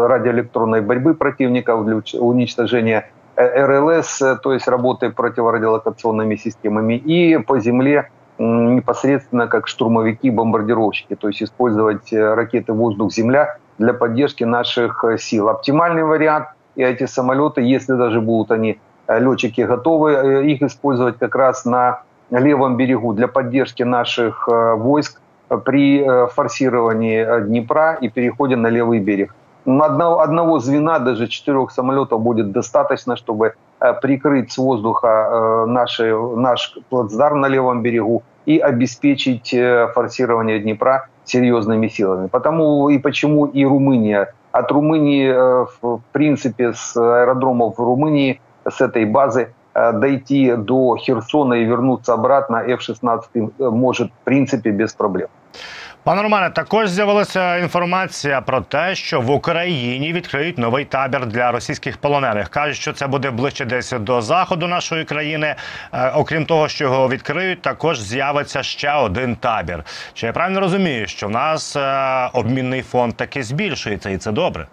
радиоэлектронной 0.06 0.82
борьбы 0.82 1.14
противников, 1.14 1.86
для 1.86 1.96
уничтожения 2.20 3.10
РЛС, 3.36 4.22
то 4.42 4.52
есть 4.52 4.68
работы 4.68 5.10
противорадиолокационными 5.10 6.36
системами, 6.36 6.94
и 6.94 7.38
по 7.38 7.58
земле 7.58 8.10
непосредственно 8.38 9.46
как 9.46 9.66
штурмовики, 9.66 10.30
бомбардировщики, 10.30 11.14
то 11.14 11.28
есть 11.28 11.42
использовать 11.42 12.12
ракеты 12.12 12.74
воздух-земля 12.74 13.56
для 13.78 13.94
поддержки 13.94 14.44
наших 14.44 15.02
сил. 15.18 15.48
Оптимальный 15.48 16.04
вариант 16.04 16.48
и 16.76 16.82
эти 16.82 17.06
самолеты, 17.06 17.62
если 17.62 17.94
даже 17.94 18.20
будут 18.20 18.52
они, 18.52 18.78
э, 19.08 19.18
летчики 19.18 19.62
готовы, 19.62 20.12
э, 20.12 20.46
их 20.46 20.62
использовать 20.62 21.18
как 21.18 21.34
раз 21.34 21.64
на 21.64 22.00
левом 22.30 22.76
берегу 22.76 23.12
для 23.12 23.28
поддержки 23.28 23.82
наших 23.82 24.48
э, 24.48 24.74
войск 24.74 25.20
при 25.64 26.04
форсировании 26.34 27.44
Днепра 27.46 27.96
и 28.00 28.08
переходе 28.08 28.56
на 28.56 28.66
левый 28.66 28.98
берег. 28.98 29.32
Одного, 29.64 30.20
одного 30.20 30.58
звена, 30.58 30.98
даже 30.98 31.28
четырех 31.28 31.70
самолетов 31.70 32.20
будет 32.20 32.50
достаточно, 32.50 33.16
чтобы 33.16 33.54
прикрыть 34.02 34.50
с 34.50 34.58
воздуха 34.58 35.64
наши, 35.68 36.16
наш 36.16 36.76
плацдарм 36.90 37.40
на 37.40 37.46
левом 37.46 37.82
берегу 37.82 38.24
и 38.44 38.58
обеспечить 38.58 39.54
форсирование 39.94 40.58
Днепра 40.58 41.06
серьезными 41.24 41.86
силами. 41.86 42.26
Потому 42.26 42.88
и 42.88 42.98
почему 42.98 43.46
и 43.46 43.64
Румыния 43.64 44.34
от 44.58 44.72
Румынии, 44.72 45.28
э, 45.28 45.66
в 45.82 46.00
принципе, 46.12 46.72
с 46.72 46.96
аэродромов 46.96 47.78
в 47.78 47.80
Румынии, 47.80 48.40
с 48.64 48.80
этой 48.80 49.04
базы, 49.04 49.52
э, 49.74 49.92
дойти 49.92 50.56
до 50.56 50.96
Херсона 50.96 51.54
и 51.54 51.64
вернуться 51.64 52.14
обратно 52.14 52.56
F-16 52.56 53.20
э, 53.34 53.70
может, 53.70 54.10
в 54.10 54.24
принципе, 54.24 54.70
без 54.70 54.94
проблем. 54.94 55.28
Пане 56.05 56.21
Романе, 56.21 56.49
також 56.49 56.89
з'явилася 56.89 57.57
інформація 57.57 58.41
про 58.41 58.61
те, 58.61 58.95
що 58.95 59.21
в 59.21 59.31
Україні 59.31 60.13
відкриють 60.13 60.57
новий 60.57 60.85
табір 60.85 61.25
для 61.25 61.51
російських 61.51 61.97
полонених. 61.97 62.49
кажуть, 62.49 62.75
що 62.75 62.93
це 62.93 63.07
буде 63.07 63.31
ближче 63.31 63.65
десь 63.65 63.91
до 63.91 64.21
заходу 64.21 64.67
нашої 64.67 65.05
країни. 65.05 65.55
Е, 65.93 66.11
окрім 66.15 66.45
того, 66.45 66.67
що 66.67 66.83
його 66.83 67.09
відкриють, 67.09 67.61
також 67.61 67.99
з'явиться 67.99 68.63
ще 68.63 68.93
один 68.93 69.35
табір. 69.35 69.83
Чи 70.13 70.25
я 70.25 70.33
правильно 70.33 70.59
розумію, 70.59 71.07
що 71.07 71.27
в 71.27 71.31
нас 71.31 71.75
е, 71.75 72.29
обмінний 72.33 72.81
фонд 72.81 73.15
таки 73.15 73.43
збільшується, 73.43 74.09
і 74.09 74.17
це 74.17 74.31
добре? 74.31 74.67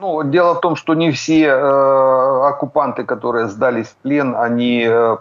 Ну, 0.00 0.22
дело 0.22 0.54
в 0.54 0.60
том, 0.60 0.76
что 0.76 0.94
не 0.94 1.10
все 1.10 1.42
э, 1.42 2.48
оккупанты, 2.48 3.04
которые 3.04 3.48
сдались 3.48 3.88
в 3.88 3.96
плен, 3.96 4.36
они 4.36 4.86
э, 4.88 5.16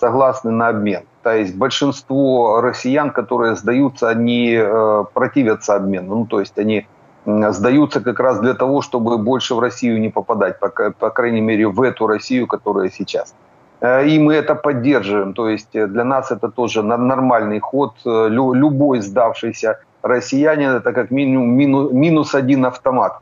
согласны 0.00 0.52
на 0.52 0.68
обмен. 0.68 1.02
То 1.27 1.35
есть 1.35 1.57
большинство 1.57 2.61
россиян, 2.61 3.11
которые 3.11 3.55
сдаются, 3.55 4.07
они 4.07 4.55
э, 4.57 5.03
противятся 5.13 5.75
обмену. 5.75 6.15
Ну, 6.15 6.25
то 6.25 6.39
есть 6.39 6.57
они 6.57 6.87
сдаются 7.25 7.99
как 7.99 8.21
раз 8.21 8.39
для 8.39 8.53
того, 8.53 8.81
чтобы 8.81 9.17
больше 9.17 9.55
в 9.55 9.59
Россию 9.59 9.99
не 9.99 10.09
попадать, 10.09 10.57
по, 10.59 10.69
по 10.69 11.09
крайней 11.09 11.41
мере, 11.41 11.67
в 11.67 11.81
эту 11.81 12.07
Россию, 12.07 12.47
которая 12.47 12.89
сейчас. 12.89 13.35
Э, 13.81 14.07
и 14.07 14.19
мы 14.19 14.35
это 14.35 14.55
поддерживаем. 14.55 15.33
То 15.33 15.49
есть 15.49 15.73
для 15.73 16.03
нас 16.05 16.31
это 16.31 16.47
тоже 16.47 16.81
нормальный 16.81 17.59
ход. 17.59 17.91
Э, 18.05 18.29
любой 18.29 19.01
сдавшийся 19.01 19.79
россиянин– 20.03 20.69
это 20.77 20.93
как 20.93 21.11
минимум 21.11 21.49
минус 21.93 22.35
один 22.35 22.65
автомат 22.65 23.19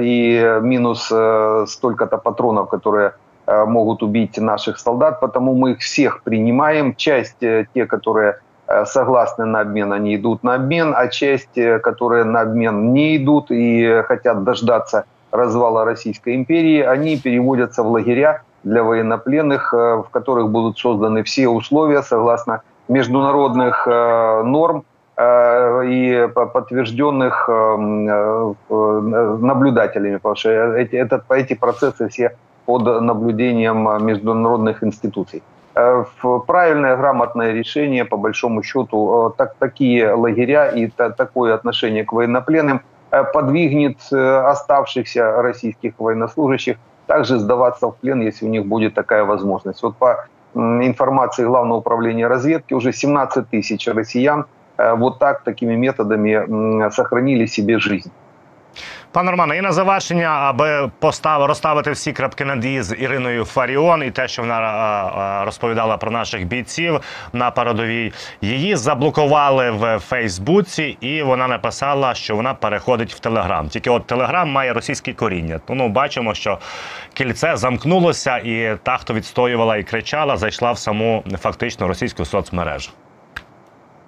и 0.00 0.58
минус 0.62 1.12
столько-то 1.66 2.18
патронов, 2.18 2.68
которые 2.68 3.12
могут 3.66 4.02
убить 4.02 4.38
наших 4.38 4.78
солдат, 4.78 5.20
потому 5.20 5.54
мы 5.54 5.72
их 5.72 5.80
всех 5.80 6.22
принимаем. 6.22 6.94
Часть, 6.94 7.38
те, 7.38 7.86
которые 7.86 8.38
согласны 8.84 9.44
на 9.46 9.60
обмен, 9.60 9.92
они 9.92 10.14
идут 10.14 10.44
на 10.44 10.54
обмен, 10.54 10.94
а 10.96 11.08
часть, 11.08 11.58
которые 11.82 12.24
на 12.24 12.42
обмен 12.42 12.92
не 12.92 13.16
идут 13.16 13.50
и 13.50 14.02
хотят 14.06 14.44
дождаться 14.44 15.04
развала 15.32 15.84
Российской 15.84 16.36
империи, 16.36 16.80
они 16.80 17.16
переводятся 17.16 17.82
в 17.82 17.90
лагеря 17.90 18.42
для 18.62 18.84
военнопленных, 18.84 19.72
в 19.72 20.06
которых 20.12 20.50
будут 20.50 20.78
созданы 20.78 21.24
все 21.24 21.48
условия 21.48 22.02
согласно 22.02 22.62
международных 22.88 23.86
норм, 23.86 24.84
Э, 25.20 25.82
и 25.84 26.28
подтвержденных 26.34 27.44
э, 27.46 27.52
э, 27.52 28.54
наблюдателями, 29.42 30.16
потому 30.16 30.34
что 30.34 30.50
эти, 30.76 30.96
этот, 30.96 31.30
эти 31.30 31.52
процессы 31.52 32.08
все 32.08 32.38
под 32.66 33.02
наблюдением 33.02 34.04
международных 34.04 34.84
институций. 34.84 35.42
Правильное, 36.46 36.96
грамотное 36.96 37.52
решение, 37.52 38.04
по 38.04 38.16
большому 38.16 38.62
счету, 38.62 39.32
так, 39.36 39.54
такие 39.58 40.12
лагеря 40.12 40.66
и 40.68 40.88
та, 40.88 41.10
такое 41.10 41.54
отношение 41.54 42.04
к 42.04 42.12
военнопленным 42.12 42.82
подвигнет 43.32 43.98
оставшихся 44.12 45.42
российских 45.42 45.94
военнослужащих 45.98 46.76
также 47.06 47.38
сдаваться 47.38 47.88
в 47.88 47.96
плен, 47.96 48.20
если 48.20 48.46
у 48.46 48.48
них 48.48 48.66
будет 48.66 48.94
такая 48.94 49.24
возможность. 49.24 49.82
Вот 49.82 49.96
по 49.96 50.26
информации 50.54 51.44
Главного 51.44 51.78
управления 51.78 52.26
разведки 52.26 52.74
уже 52.74 52.92
17 52.92 53.48
тысяч 53.48 53.86
россиян 53.88 54.46
Э, 54.80 54.94
вот 54.94 55.18
так, 55.18 55.42
такими 55.42 55.74
методами 55.74 56.90
сохранили 56.90 57.46
себе 57.46 57.78
жизнь. 57.78 58.10
Пане 59.12 59.30
Романе, 59.30 59.56
і 59.56 59.60
на 59.60 59.72
завершення, 59.72 60.28
аби 60.28 60.90
постав, 60.98 61.44
розставити 61.44 61.90
всі 61.90 62.12
крапки 62.12 62.44
над 62.44 62.64
«і» 62.64 62.82
з 62.82 62.96
Іриною 62.98 63.44
Фаріон 63.44 64.02
і 64.02 64.10
те, 64.10 64.28
що 64.28 64.42
вона 64.42 64.54
а, 64.54 65.44
розповідала 65.44 65.96
про 65.96 66.10
наших 66.10 66.46
бійців 66.46 67.00
на 67.32 67.50
передовій, 67.50 68.12
її 68.40 68.76
заблокували 68.76 69.70
в 69.70 69.98
Фейсбуці, 69.98 70.96
і 71.00 71.22
вона 71.22 71.48
написала, 71.48 72.14
що 72.14 72.36
вона 72.36 72.54
переходить 72.54 73.14
в 73.14 73.18
Телеграм. 73.18 73.68
Тільки 73.68 73.90
от 73.90 74.06
Телеграм 74.06 74.50
має 74.50 74.72
російське 74.72 75.12
коріння. 75.12 75.60
Ну, 75.68 75.88
бачимо, 75.88 76.34
що 76.34 76.58
кільце 77.14 77.56
замкнулося, 77.56 78.36
і 78.36 78.76
та, 78.82 78.96
хто 78.96 79.14
відстоювала 79.14 79.76
і 79.76 79.82
кричала, 79.82 80.36
зайшла 80.36 80.72
в 80.72 80.78
саму 80.78 81.24
фактично 81.38 81.88
російську 81.88 82.24
соцмережу. 82.24 82.90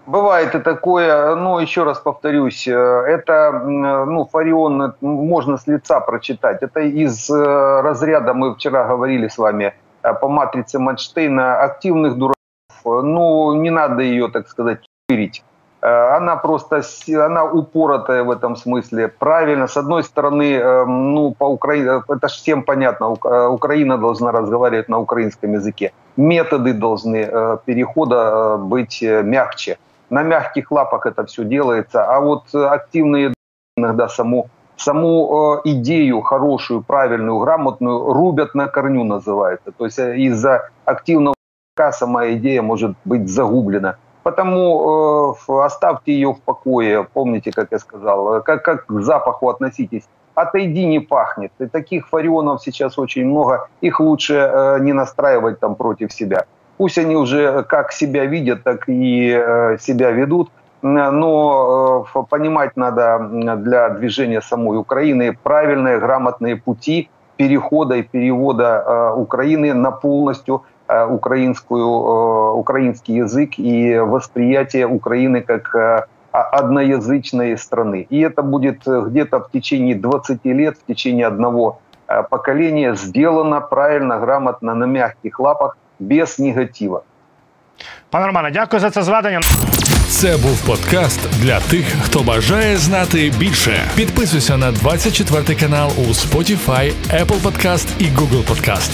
Бывает 0.06 0.54
и 0.54 0.58
такое, 0.58 1.36
но 1.36 1.60
еще 1.60 1.84
раз 1.84 1.98
повторюсь, 1.98 2.66
э, 2.66 2.72
это, 2.72 3.52
ну, 3.52 4.24
Фарион 4.24 4.82
э, 4.82 4.92
можно 5.00 5.56
с 5.56 5.68
лица 5.68 6.00
прочитать. 6.00 6.60
Это 6.60 6.80
из 6.80 7.30
э, 7.30 7.80
разряда, 7.82 8.34
мы 8.34 8.54
вчера 8.54 8.84
говорили 8.84 9.28
с 9.28 9.38
вами 9.38 9.74
по 10.20 10.28
матрице 10.28 10.80
Манштейна, 10.80 11.60
активных 11.60 12.16
дураков. 12.16 12.34
Ну, 12.84 13.54
не 13.54 13.70
надо 13.70 14.02
ее, 14.02 14.28
так 14.28 14.48
сказать, 14.48 14.80
ширить. 15.08 15.44
Она 15.80 16.36
просто, 16.36 16.82
она 17.08 17.44
упоротая 17.44 18.24
в 18.24 18.30
этом 18.30 18.56
смысле. 18.56 19.08
Правильно, 19.08 19.66
с 19.68 19.76
одной 19.76 20.02
стороны, 20.02 20.84
ну, 20.86 21.34
по 21.38 21.44
Украине, 21.44 22.02
это 22.08 22.28
же 22.28 22.34
всем 22.34 22.62
понятно, 22.62 23.10
Украина 23.50 23.98
должна 23.98 24.32
разговаривать 24.32 24.88
на 24.88 24.98
украинском 24.98 25.52
языке. 25.52 25.92
Методы 26.16 26.72
должны 26.72 27.58
перехода 27.64 28.56
быть 28.58 29.02
мягче 29.02 29.78
на 30.12 30.22
мягких 30.22 30.70
лапах 30.70 31.07
это 31.07 31.25
все 31.25 31.42
делается, 31.44 32.05
а 32.05 32.20
вот 32.20 32.44
э, 32.55 32.62
активные 32.62 33.33
иногда 33.79 34.09
саму, 34.09 34.51
саму 34.77 35.61
э, 35.64 35.70
идею 35.70 36.20
хорошую, 36.20 36.83
правильную, 36.83 37.38
грамотную 37.38 38.12
рубят 38.12 38.55
на 38.55 38.68
корню 38.68 39.05
называется. 39.05 39.72
То 39.72 39.87
есть 39.87 39.98
э, 39.98 40.18
из-за 40.18 40.68
активного 40.85 41.35
сама 41.92 42.31
идея 42.33 42.61
может 42.61 42.94
быть 43.07 43.31
загублена. 43.31 43.96
Потому 44.22 45.35
э, 45.48 45.53
оставьте 45.64 46.12
ее 46.12 46.35
в 46.35 46.42
покое, 46.42 47.05
помните, 47.11 47.51
как 47.51 47.68
я 47.72 47.79
сказал, 47.79 48.42
как, 48.42 48.62
как 48.62 48.87
к 48.87 49.01
запаху 49.01 49.48
относитесь. 49.48 50.05
Отойди, 50.35 50.85
не 50.85 51.01
пахнет. 51.01 51.53
И 51.59 51.66
таких 51.66 52.09
фарионов 52.09 52.62
сейчас 52.62 52.98
очень 52.98 53.25
много, 53.25 53.68
их 53.81 53.98
лучше 53.98 54.35
э, 54.35 54.79
не 54.81 54.92
настраивать 54.92 55.59
там 55.59 55.75
против 55.75 56.12
себя. 56.12 56.44
Пусть 56.83 56.99
они 56.99 57.14
уже 57.14 57.62
как 57.62 57.92
себя 57.92 58.25
видят, 58.25 58.64
так 58.64 58.88
и 58.88 59.31
э, 59.33 59.79
себя 59.79 60.11
ведут, 60.11 60.51
но 60.83 62.05
э, 62.12 62.23
понимать 62.29 62.77
надо 62.77 63.21
для 63.31 63.88
движения 63.90 64.40
самой 64.40 64.79
Украины 64.79 65.38
правильные, 65.45 66.01
грамотные 66.01 66.57
пути 66.57 67.09
перехода 67.37 67.95
и 67.95 68.03
перевода 68.03 68.83
э, 68.85 69.12
Украины 69.14 69.75
на 69.75 69.92
полностью 69.92 70.64
украинскую, 70.88 71.87
украинский 72.57 73.14
язык 73.14 73.51
и 73.59 73.99
восприятие 73.99 74.88
Украины 74.88 75.40
как 75.40 76.09
одноязычной 76.33 77.57
страны. 77.59 78.09
И 78.11 78.18
это 78.21 78.42
будет 78.42 78.83
где-то 78.85 79.38
в 79.38 79.53
течение 79.53 79.95
20 79.95 80.45
лет, 80.47 80.77
в 80.79 80.85
течение 80.85 81.29
одного 81.29 81.79
поколения 82.29 82.97
сделано 82.97 83.61
правильно, 83.61 84.18
грамотно, 84.18 84.75
на 84.75 84.85
мягких 84.85 85.38
лапах, 85.38 85.77
без 86.02 86.38
негатива. 86.38 87.02
Пане 88.10 88.26
Романе, 88.26 88.50
дякую 88.50 88.80
за 88.80 88.90
це 88.90 89.02
зведення. 89.02 89.40
Це 90.08 90.36
був 90.36 90.60
подкаст 90.66 91.20
для 91.40 91.60
тих, 91.60 91.84
хто 92.02 92.22
бажає 92.22 92.76
знати 92.76 93.32
більше. 93.38 93.80
Підписуйся 93.96 94.56
на 94.56 94.72
24 94.72 95.54
канал 95.60 95.90
у 95.98 96.02
Spotify, 96.02 96.92
Apple 97.10 97.42
Podcast 97.42 97.86
і 97.98 98.04
Google 98.04 98.44
Podcast. 98.44 98.90